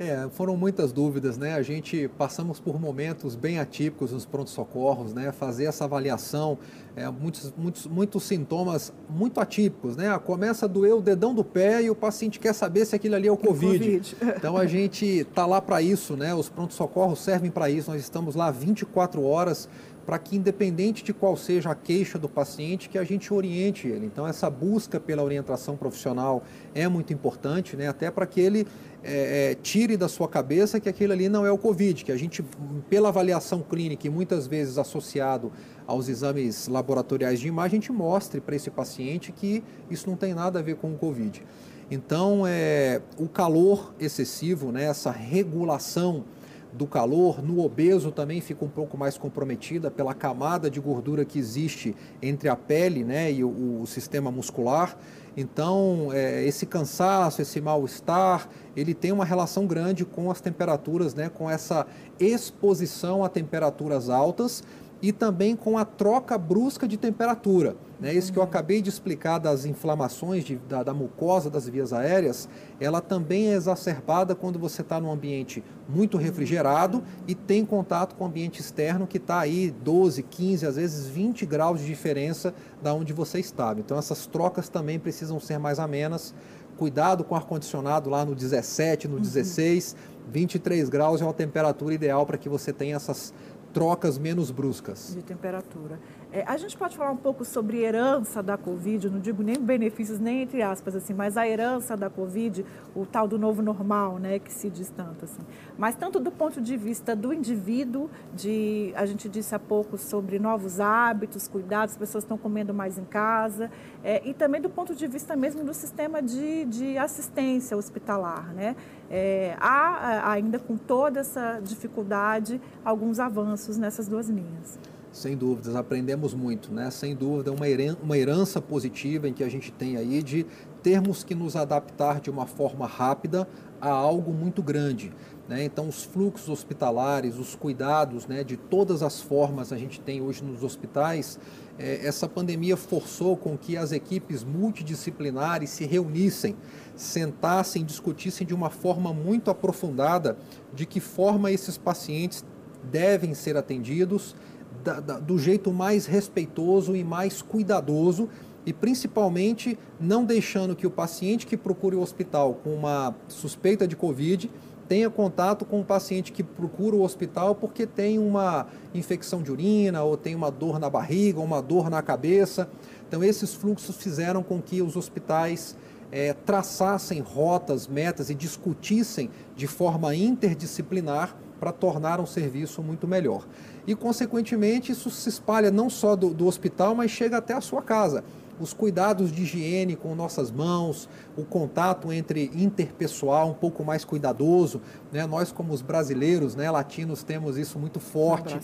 É, 0.03 0.27
foram 0.31 0.57
muitas 0.57 0.93
dúvidas, 0.93 1.37
né? 1.37 1.53
A 1.53 1.63
gente 1.63 2.09
passamos 2.17 2.59
por 2.59 2.81
momentos 2.81 3.37
bem 3.37 3.59
atípicos 3.59 4.13
nos 4.13 4.25
pronto-socorros, 4.25 5.13
né? 5.13 5.31
Fazer 5.31 5.67
essa 5.67 5.85
avaliação, 5.85 6.57
é, 7.01 7.11
muitos, 7.11 7.53
muitos, 7.57 7.87
muitos 7.87 8.23
sintomas 8.25 8.93
muito 9.09 9.41
atípicos, 9.41 9.97
né? 9.97 10.19
Começa 10.19 10.67
a 10.67 10.69
doer 10.69 10.95
o 10.95 11.01
dedão 11.01 11.35
do 11.35 11.43
pé 11.43 11.83
e 11.83 11.89
o 11.89 11.95
paciente 11.95 12.39
quer 12.39 12.53
saber 12.53 12.85
se 12.85 12.95
aquilo 12.95 13.15
ali 13.15 13.27
é 13.27 13.33
o 13.33 13.37
COVID. 13.37 13.79
COVID. 13.79 14.17
Então 14.41 14.57
a 14.57 14.67
gente 14.67 15.05
está 15.07 15.47
lá 15.47 15.61
para 15.61 15.81
isso, 15.81 16.17
né? 16.17 16.35
Os 16.35 16.49
pronto-socorros 16.49 17.21
servem 17.21 17.51
para 17.51 17.71
isso. 17.71 17.91
Nós 17.91 18.01
estamos 18.01 18.35
lá 18.35 18.51
24 18.51 19.23
horas 19.23 19.69
para 20.05 20.19
que, 20.19 20.37
independente 20.37 21.05
de 21.05 21.13
qual 21.13 21.37
seja 21.37 21.71
a 21.71 21.75
queixa 21.75 22.19
do 22.19 22.29
paciente, 22.29 22.89
que 22.89 22.99
a 22.99 23.05
gente 23.05 23.33
oriente 23.33 23.87
ele. 23.87 24.07
Então, 24.07 24.27
essa 24.27 24.51
busca 24.51 24.99
pela 24.99 25.23
orientação 25.23 25.77
profissional 25.77 26.43
é 26.75 26.89
muito 26.89 27.13
importante, 27.13 27.77
né? 27.77 27.89
até 27.89 28.11
para 28.11 28.27
que 28.27 28.41
ele 28.41 28.67
é, 29.03 29.53
é, 29.53 29.55
tire 29.55 29.97
da 29.97 30.09
sua 30.09 30.29
cabeça 30.29 30.81
que 30.81 30.89
aquilo 30.89 31.13
ali 31.13 31.29
não 31.29 31.47
é 31.47 31.51
o 31.53 31.57
Covid, 31.57 32.05
que 32.05 32.13
a 32.13 32.17
gente, 32.17 32.43
pela 32.89 33.09
avaliação 33.09 33.63
clínica 33.63 34.07
e 34.07 34.11
muitas 34.11 34.47
vezes 34.47 34.79
associado 34.79 35.53
aos 35.91 36.09
exames 36.09 36.69
laboratoriais 36.69 37.41
de 37.41 37.49
imagem, 37.49 37.79
a 37.79 37.81
gente 37.81 37.93
mostre 37.93 38.41
para 38.41 38.55
esse 38.55 38.71
paciente 38.71 39.33
que 39.33 39.63
isso 39.91 40.09
não 40.09 40.17
tem 40.17 40.33
nada 40.33 40.61
a 40.61 40.63
ver 40.63 40.77
com 40.77 40.93
o 40.93 40.97
Covid. 40.97 41.43
Então, 41.91 42.47
é, 42.47 43.03
o 43.19 43.29
calor 43.29 43.93
excessivo, 43.99 44.71
né, 44.71 44.85
essa 44.85 45.11
regulação 45.11 46.25
do 46.73 46.87
calor. 46.87 47.43
No 47.43 47.65
obeso 47.65 48.13
também 48.13 48.41
fica 48.41 48.65
um 48.65 48.69
pouco 48.69 48.97
mais 48.97 49.19
comprometida 49.19 49.91
pela 49.91 50.15
camada 50.15 50.71
de 50.71 50.79
gordura 50.79 51.25
que 51.25 51.37
existe 51.37 51.97
entre 52.23 52.49
a 52.49 52.55
pele 52.55 53.03
né, 53.03 53.33
e 53.33 53.43
o, 53.43 53.81
o 53.83 53.87
sistema 53.89 54.31
muscular. 54.31 54.97
Então, 55.37 56.11
é, 56.13 56.45
esse 56.45 56.67
cansaço, 56.67 57.43
esse 57.43 57.61
mal-estar, 57.61 58.49
ele 58.77 58.95
tem 58.95 59.11
uma 59.11 59.25
relação 59.25 59.67
grande 59.67 60.05
com 60.05 60.31
as 60.31 60.41
temperaturas, 60.41 61.15
né, 61.15 61.29
com 61.29 61.51
essa 61.51 61.85
exposição 62.21 63.25
a 63.25 63.29
temperaturas 63.29 64.09
altas 64.09 64.63
e 65.03 65.13
também 65.13 65.57
com 65.57 65.79
a 65.79 65.85
troca 65.85 66.37
brusca 66.37 66.87
de 66.87 66.97
temperatura. 66.97 67.77
Né? 68.01 68.15
Isso 68.15 68.33
que 68.33 68.39
eu 68.39 68.43
acabei 68.43 68.81
de 68.81 68.89
explicar 68.89 69.39
das 69.39 69.65
inflamações 69.65 70.45
de, 70.45 70.57
da, 70.57 70.83
da, 70.83 70.95
mucosa 70.95 71.51
das 71.51 71.69
vias 71.69 71.93
aéreas, 71.93 72.49
ela 72.81 73.01
também 73.01 73.51
é 73.51 73.55
exacerbada 73.55 74.35
quando 74.35 74.59
você 74.59 74.81
está 74.81 74.99
num 74.99 75.11
ambiente 75.11 75.63
muito 75.89 76.17
refrigerado 76.17 77.03
e 77.29 77.35
tem 77.35 77.65
contato 77.65 78.15
com 78.15 78.25
o 78.25 78.27
ambiente 78.27 78.61
externo 78.61 79.07
que 79.07 79.19
está 79.19 79.41
aí 79.41 79.71
12, 79.71 80.23
15, 80.23 80.67
às 80.67 80.77
vezes 80.77 81.07
20 81.07 81.45
graus 81.45 81.81
de 81.81 81.87
diferença 81.87 82.55
da 82.83 82.95
onde 82.95 83.13
você 83.13 83.39
estava. 83.39 83.81
Então 83.81 83.99
essas 83.99 84.27
trocas 84.27 84.69
também 84.69 84.99
precisam 84.99 85.39
ser 85.39 85.59
mais 85.59 85.79
amenas. 85.79 86.35
Cuidado 86.79 87.25
com 87.25 87.35
o 87.35 87.37
ar-condicionado 87.37 88.09
lá 88.09 88.25
no 88.25 88.35
17, 88.35 89.07
no 89.07 89.21
16, 89.21 89.95
23 90.31 90.89
graus 90.89 91.21
é 91.21 91.25
uma 91.25 91.35
temperatura 91.35 91.93
ideal 91.93 92.25
para 92.25 92.39
que 92.39 92.49
você 92.49 92.73
tenha 92.73 92.97
essas 92.97 93.35
trocas 93.73 94.19
menos 94.19 94.51
bruscas. 94.51 95.15
De 95.15 95.23
temperatura. 95.23 95.99
É, 96.33 96.45
a 96.47 96.57
gente 96.57 96.77
pode 96.77 96.97
falar 96.97 97.11
um 97.11 97.17
pouco 97.17 97.45
sobre 97.45 97.83
herança 97.83 98.41
da 98.41 98.57
Covid, 98.57 99.11
não 99.11 99.19
digo 99.19 99.43
nem 99.43 99.57
benefícios, 99.57 100.21
nem 100.21 100.43
entre 100.43 100.63
aspas, 100.63 100.95
assim, 100.95 101.13
mas 101.13 101.37
a 101.37 101.47
herança 101.47 101.97
da 101.97 102.09
Covid, 102.09 102.65
o 102.95 103.05
tal 103.05 103.27
do 103.27 103.37
novo 103.37 103.61
normal, 103.61 104.17
né, 104.19 104.39
que 104.39 104.53
se 104.53 104.71
diz 104.71 104.89
tanto. 104.91 105.25
Assim. 105.25 105.43
Mas 105.77 105.97
tanto 105.97 106.21
do 106.21 106.31
ponto 106.31 106.61
de 106.61 106.77
vista 106.77 107.17
do 107.17 107.35
indivíduo, 107.35 108.09
de 108.33 108.93
a 108.95 109.05
gente 109.07 109.29
disse 109.29 109.57
há 109.57 109.59
pouco 109.59 109.99
sobre 109.99 110.39
novos 110.39 110.79
hábitos, 110.79 111.49
cuidados, 111.49 111.95
as 111.95 111.99
pessoas 111.99 112.23
estão 112.23 112.39
comendo 112.39 112.73
mais 112.73 112.97
em 112.97 113.05
casa, 113.05 113.69
é, 114.05 114.23
e 114.25 114.33
também 114.33 114.61
do 114.61 114.71
ponto 114.71 114.95
de 114.95 115.09
vista 115.09 115.35
mesmo 115.35 115.65
do 115.65 115.75
sistema 115.75 116.23
de, 116.23 116.65
de 116.67 116.97
assistência 116.97 117.77
hospitalar. 117.77 118.55
Né? 118.55 118.77
É, 119.11 119.57
há 119.59 120.31
ainda 120.31 120.61
com 120.61 120.77
toda 120.77 121.19
essa 121.19 121.59
dificuldade 121.59 122.61
alguns 122.85 123.19
avanços 123.19 123.77
nessas 123.77 124.07
duas 124.07 124.29
linhas. 124.29 124.79
Sem 125.13 125.37
dúvidas, 125.37 125.75
aprendemos 125.75 126.35
muito, 126.35 126.73
né? 126.73 126.89
Sem 126.91 127.17
dúvida, 127.17 127.53
uma 127.53 128.17
herança 128.17 128.61
positiva 128.61 129.29
em 129.29 129.33
que 129.33 129.43
a 129.43 129.49
gente 129.49 129.73
tem 129.73 129.97
aí 129.97 130.23
de 130.23 130.47
termos 130.83 131.25
que 131.25 131.35
nos 131.35 131.57
adaptar 131.57 132.21
de 132.21 132.31
uma 132.31 132.47
forma 132.47 132.87
rápida 132.87 133.49
a 133.81 133.91
algo 133.91 134.33
muito 134.33 134.63
grande. 134.63 135.13
Né? 135.49 135.65
Então, 135.65 135.89
os 135.89 136.05
fluxos 136.05 136.49
hospitalares, 136.49 137.37
os 137.37 137.57
cuidados 137.57 138.27
né, 138.27 138.45
de 138.45 138.57
todas 138.57 139.03
as 139.03 139.21
formas 139.21 139.73
a 139.73 139.77
gente 139.77 140.01
tem 140.01 140.23
hoje 140.23 140.45
nos 140.45 140.63
hospitais, 140.63 141.41
é, 141.77 142.07
essa 142.07 142.29
pandemia 142.29 142.77
forçou 142.77 143.37
com 143.37 143.59
que 143.59 143.77
as 143.77 143.91
equipes 143.91 144.45
multidisciplinares 144.45 145.71
se 145.71 145.85
reunissem, 145.85 146.55
sentassem, 146.95 147.85
discutissem 147.85 148.47
de 148.47 148.55
uma 148.55 148.71
forma 148.71 149.13
muito 149.13 149.51
aprofundada 149.51 150.39
de 150.73 150.87
que 150.87 151.01
forma 151.01 151.51
esses 151.51 151.77
pacientes 151.77 152.45
devem 152.85 153.35
ser 153.35 153.57
atendidos 153.57 154.37
da, 154.83 155.01
da, 155.01 155.19
do 155.19 155.39
jeito 155.39 155.73
mais 155.73 156.07
respeitoso 156.07 156.97
e 156.97 157.05
mais 157.05 157.43
cuidadoso 157.43 158.29
e 158.65 158.73
principalmente 158.73 159.79
não 159.99 160.25
deixando 160.25 160.77
que 160.77 160.87
o 160.87 160.91
paciente 160.91 161.47
que 161.47 161.57
procure 161.57 161.97
o 161.97 162.01
hospital 162.01 162.55
com 162.63 162.75
uma 162.75 163.15
suspeita 163.29 163.87
de 163.87 163.97
Covid 163.97 164.51
tenha 164.91 165.09
contato 165.09 165.65
com 165.65 165.81
o 165.81 165.85
paciente 165.85 166.33
que 166.33 166.43
procura 166.43 166.97
o 166.97 167.03
hospital 167.03 167.55
porque 167.55 167.87
tem 167.87 168.19
uma 168.19 168.67
infecção 168.93 169.41
de 169.41 169.53
urina 169.53 170.03
ou 170.03 170.17
tem 170.17 170.35
uma 170.35 170.51
dor 170.51 170.81
na 170.81 170.91
barriga, 170.91 171.41
uma 171.41 171.63
dor 171.63 171.89
na 171.89 172.03
cabeça. 172.03 172.69
Então, 173.07 173.23
esses 173.23 173.55
fluxos 173.55 173.97
fizeram 173.97 174.43
com 174.43 174.61
que 174.61 174.83
os 174.83 174.97
hospitais 174.97 175.77
é, 176.11 176.33
traçassem 176.33 177.21
rotas, 177.21 177.87
metas 177.87 178.31
e 178.31 178.35
discutissem 178.35 179.31
de 179.55 179.69
forma 179.69 180.13
interdisciplinar 180.15 181.37
para 181.61 181.71
tornar 181.71 182.19
um 182.19 182.27
serviço 182.27 182.83
muito 182.83 183.07
melhor. 183.07 183.47
E, 183.87 183.95
consequentemente, 183.95 184.93
isso 184.93 185.11
se 185.11 185.29
espalha 185.29 185.71
não 185.71 185.89
só 185.91 186.15
do, 186.15 186.31
do 186.31 186.47
hospital, 186.47 186.95
mas 186.95 187.11
chega 187.11 187.39
até 187.39 187.55
a 187.55 187.61
sua 187.61 187.83
casa 187.83 188.23
os 188.61 188.75
cuidados 188.75 189.33
de 189.33 189.43
higiene 189.43 189.97
com 189.97 190.15
nossas 190.15 190.51
mãos, 190.51 191.09
o 191.37 191.45
contato 191.45 192.13
entre 192.13 192.51
interpessoal 192.55 193.49
um 193.49 193.55
pouco 193.55 193.83
mais 193.83 194.05
cuidadoso, 194.05 194.81
né? 195.11 195.27
Nós 195.27 195.51
como 195.51 195.73
os 195.73 195.81
brasileiros, 195.81 196.55
né, 196.55 196.71
latinos 196.71 197.23
temos 197.23 197.57
isso 197.57 197.79
muito 197.79 197.99
forte. 197.99 198.55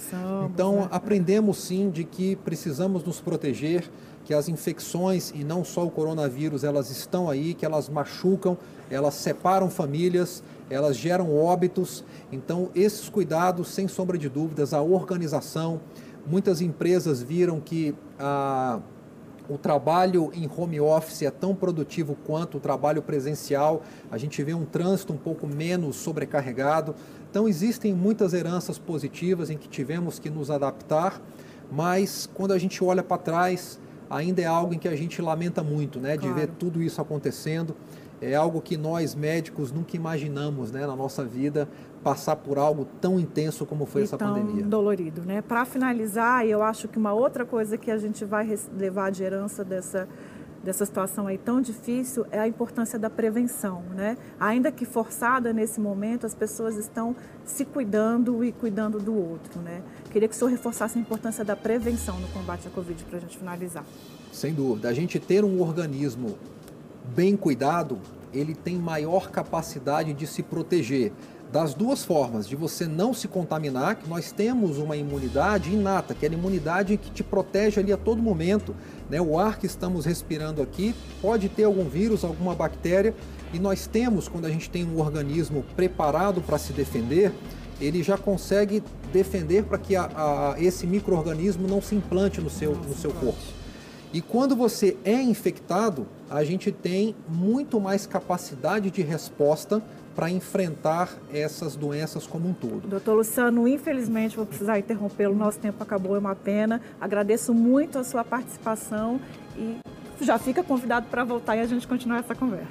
Então 0.53 0.81
né? 0.81 0.89
aprendemos 0.91 1.57
sim 1.59 1.91
de 1.91 2.05
que 2.05 2.37
precisamos 2.37 3.03
nos 3.05 3.21
proteger, 3.21 3.91
que 4.25 4.35
as 4.35 4.49
infecções 4.49 5.33
e 5.35 5.43
não 5.45 5.65
só 5.65 5.87
o 5.87 5.91
coronavírus, 5.91 6.63
elas 6.63 6.91
estão 6.91 7.31
aí, 7.31 7.55
que 7.55 7.65
elas 7.65 7.89
machucam, 7.89 8.59
elas 8.91 9.15
separam 9.15 9.71
famílias, 9.71 10.43
elas 10.69 10.97
geram 10.97 11.35
óbitos. 11.35 12.05
Então, 12.31 12.71
esses 12.75 13.09
cuidados, 13.09 13.69
sem 13.69 13.89
sombra 13.89 14.19
de 14.19 14.29
dúvidas, 14.29 14.73
a 14.73 14.83
organização. 14.83 15.81
Muitas 16.27 16.61
empresas 16.61 17.23
viram 17.23 17.61
que 17.61 17.95
a, 18.19 18.81
o 19.49 19.57
trabalho 19.57 20.31
em 20.35 20.51
home 20.55 20.81
office 20.81 21.23
é 21.23 21.31
tão 21.31 21.55
produtivo 21.55 22.17
quanto 22.27 22.57
o 22.57 22.61
trabalho 22.61 23.01
presencial. 23.01 23.83
A 24.11 24.19
gente 24.19 24.43
vê 24.43 24.55
um 24.55 24.65
trânsito 24.65 25.13
um 25.13 25.17
pouco 25.17 25.47
menos 25.47 25.97
sobrecarregado. 25.97 26.95
Então, 27.31 27.49
existem 27.49 27.95
muitas 27.95 28.33
heranças 28.33 28.79
positivas 28.79 29.51
em 29.51 29.57
que 29.57 29.69
tivemos 29.69 30.19
que 30.19 30.31
nos 30.31 30.51
adaptar, 30.51 31.21
mas 31.71 32.29
quando 32.33 32.53
a 32.53 32.59
gente 32.59 32.83
olha 32.83 33.03
para 33.03 33.19
trás, 33.19 33.79
ainda 34.09 34.41
é 34.41 34.47
algo 34.47 34.75
em 34.75 34.79
que 34.79 34.89
a 34.89 34.97
gente 34.97 35.21
lamenta 35.21 35.63
muito, 35.63 36.01
né? 36.01 36.17
De 36.17 36.33
ver 36.33 36.49
tudo 36.59 36.83
isso 36.83 37.01
acontecendo. 37.01 37.77
É 38.21 38.35
algo 38.35 38.61
que 38.61 38.77
nós 38.77 39.15
médicos 39.15 39.71
nunca 39.71 39.97
imaginamos, 39.97 40.73
né, 40.73 40.87
na 40.87 40.97
nossa 40.97 41.25
vida, 41.25 41.69
passar 42.03 42.37
por 42.37 42.59
algo 42.59 42.87
tão 43.01 43.19
intenso 43.21 43.67
como 43.67 43.85
foi 43.85 44.03
e 44.03 44.05
essa 44.05 44.17
tão 44.17 44.35
pandemia. 44.35 44.65
dolorido, 44.65 45.23
né? 45.23 45.43
Para 45.43 45.65
finalizar, 45.65 46.47
eu 46.47 46.63
acho 46.63 46.89
que 46.89 46.99
uma 46.99 47.13
outra 47.13 47.45
coisa 47.45 47.77
que 47.77 47.91
a 47.91 47.99
gente 47.99 48.25
vai 48.25 48.59
levar 48.77 49.11
de 49.11 49.23
herança 49.23 49.65
dessa 49.65 50.09
dessa 50.67 50.85
situação 50.85 51.29
aí 51.29 51.39
tão 51.39 51.61
difícil 51.61 52.27
é 52.33 52.41
a 52.41 52.49
importância 52.49 52.99
da 52.99 53.09
prevenção, 53.09 53.85
né? 53.95 54.19
Ainda 54.39 54.73
que 54.73 54.85
forçada 54.85 55.53
nesse 55.53 55.81
momento, 55.81 56.27
as 56.27 56.35
pessoas 56.35 56.77
estão 56.77 57.15
se 57.45 57.65
cuidando 57.65 58.45
e 58.45 58.51
cuidando 58.51 58.99
do 58.99 59.15
outro, 59.15 59.61
né? 59.61 59.81
Queria 60.11 60.29
que 60.29 60.35
o 60.35 60.37
senhor 60.37 60.51
reforçasse 60.51 60.99
a 60.99 61.01
importância 61.01 61.45
da 61.45 61.55
prevenção 61.55 62.19
no 62.19 62.27
combate 62.29 62.67
à 62.67 62.71
Covid 62.71 63.05
para 63.05 63.19
a 63.19 63.21
gente 63.21 63.39
finalizar. 63.39 63.85
Sem 64.33 64.53
dúvida. 64.53 64.89
A 64.89 64.93
gente 64.93 65.21
ter 65.21 65.45
um 65.45 65.63
organismo 65.63 66.37
bem 67.15 67.37
cuidado, 67.37 67.99
ele 68.33 68.55
tem 68.55 68.77
maior 68.77 69.31
capacidade 69.31 70.13
de 70.13 70.27
se 70.27 70.43
proteger 70.43 71.13
das 71.53 71.75
duas 71.75 72.05
formas, 72.05 72.49
de 72.49 72.57
você 72.57 72.87
não 72.87 73.15
se 73.15 73.29
contaminar, 73.29 73.97
que 73.97 74.09
nós 74.09 74.33
temos 74.33 74.79
uma 74.79 74.97
imunidade 74.97 75.73
inata, 75.73 76.15
que 76.15 76.27
é 76.27 76.29
a 76.29 76.33
imunidade 76.33 76.97
que 76.97 77.11
te 77.11 77.23
protege 77.23 77.81
ali 77.81 77.93
a 77.93 77.97
todo 77.97 78.21
momento. 78.21 78.75
Né? 79.09 79.21
O 79.21 79.39
ar 79.39 79.59
que 79.59 79.67
estamos 79.67 80.05
respirando 80.05 80.61
aqui 80.61 80.95
pode 81.23 81.49
ter 81.49 81.65
algum 81.65 81.85
vírus, 81.85 82.25
alguma 82.25 82.55
bactéria, 82.55 83.15
e 83.53 83.59
nós 83.59 83.87
temos, 83.87 84.29
quando 84.29 84.45
a 84.47 84.51
gente 84.51 84.69
tem 84.69 84.85
um 84.85 85.01
organismo 85.01 85.65
preparado 85.77 86.41
para 86.41 86.59
se 86.59 86.73
defender, 86.73 87.33
ele 87.81 88.03
já 88.03 88.19
consegue 88.19 88.83
defender 89.13 89.65
para 89.65 89.79
que 89.79 89.95
a, 89.95 90.05
a, 90.05 90.55
esse 90.59 90.87
microorganismo 90.87 91.69
não 91.69 91.81
se 91.81 91.95
implante 91.95 92.41
no 92.41 92.51
seu, 92.51 92.75
no 92.75 92.95
seu 92.95 93.13
corpo. 93.13 93.56
E 94.13 94.21
quando 94.21 94.57
você 94.57 94.97
é 95.05 95.21
infectado, 95.21 96.07
a 96.31 96.43
gente 96.45 96.73
tem 96.73 97.15
muito 97.29 97.81
mais 97.81 98.07
capacidade 98.07 98.91
de 98.91 99.03
resposta 99.03 99.83
para 100.15 100.31
enfrentar 100.31 101.11
essas 101.31 101.77
doenças 101.77 102.27
como 102.27 102.49
um 102.49 102.55
todo. 102.55 102.89
Doutor 102.89 103.17
Luciano, 103.17 103.69
infelizmente 103.69 104.35
vou 104.35 104.47
precisar 104.47 104.79
interrompê-lo, 104.79 105.35
nosso 105.35 105.59
tempo 105.59 105.83
acabou, 105.83 106.17
é 106.17 106.19
uma 106.19 106.35
pena. 106.35 106.81
Agradeço 106.99 107.53
muito 107.53 107.99
a 107.99 108.05
sua 108.05 108.25
participação 108.25 109.21
e 109.55 109.77
já 110.25 110.39
fica 110.39 110.63
convidado 110.63 111.07
para 111.11 111.23
voltar 111.23 111.57
e 111.57 111.61
a 111.61 111.67
gente 111.67 111.87
continuar 111.87 112.21
essa 112.21 112.35
conversa. 112.35 112.67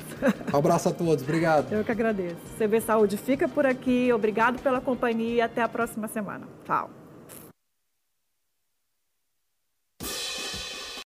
Um 0.52 0.58
abraço 0.58 0.90
a 0.90 0.92
todos, 0.92 1.24
obrigado. 1.24 1.72
Eu 1.72 1.84
que 1.84 1.92
agradeço. 1.92 2.38
CB 2.58 2.82
Saúde 2.82 3.18
fica 3.18 3.48
por 3.48 3.68
aqui, 3.68 4.12
obrigado 4.12 4.60
pela 4.64 4.82
companhia 4.82 5.36
e 5.36 5.42
até 5.42 5.62
a 5.62 5.70
próxima 5.70 6.08
semana. 6.08 6.48
Tchau. 6.66 7.05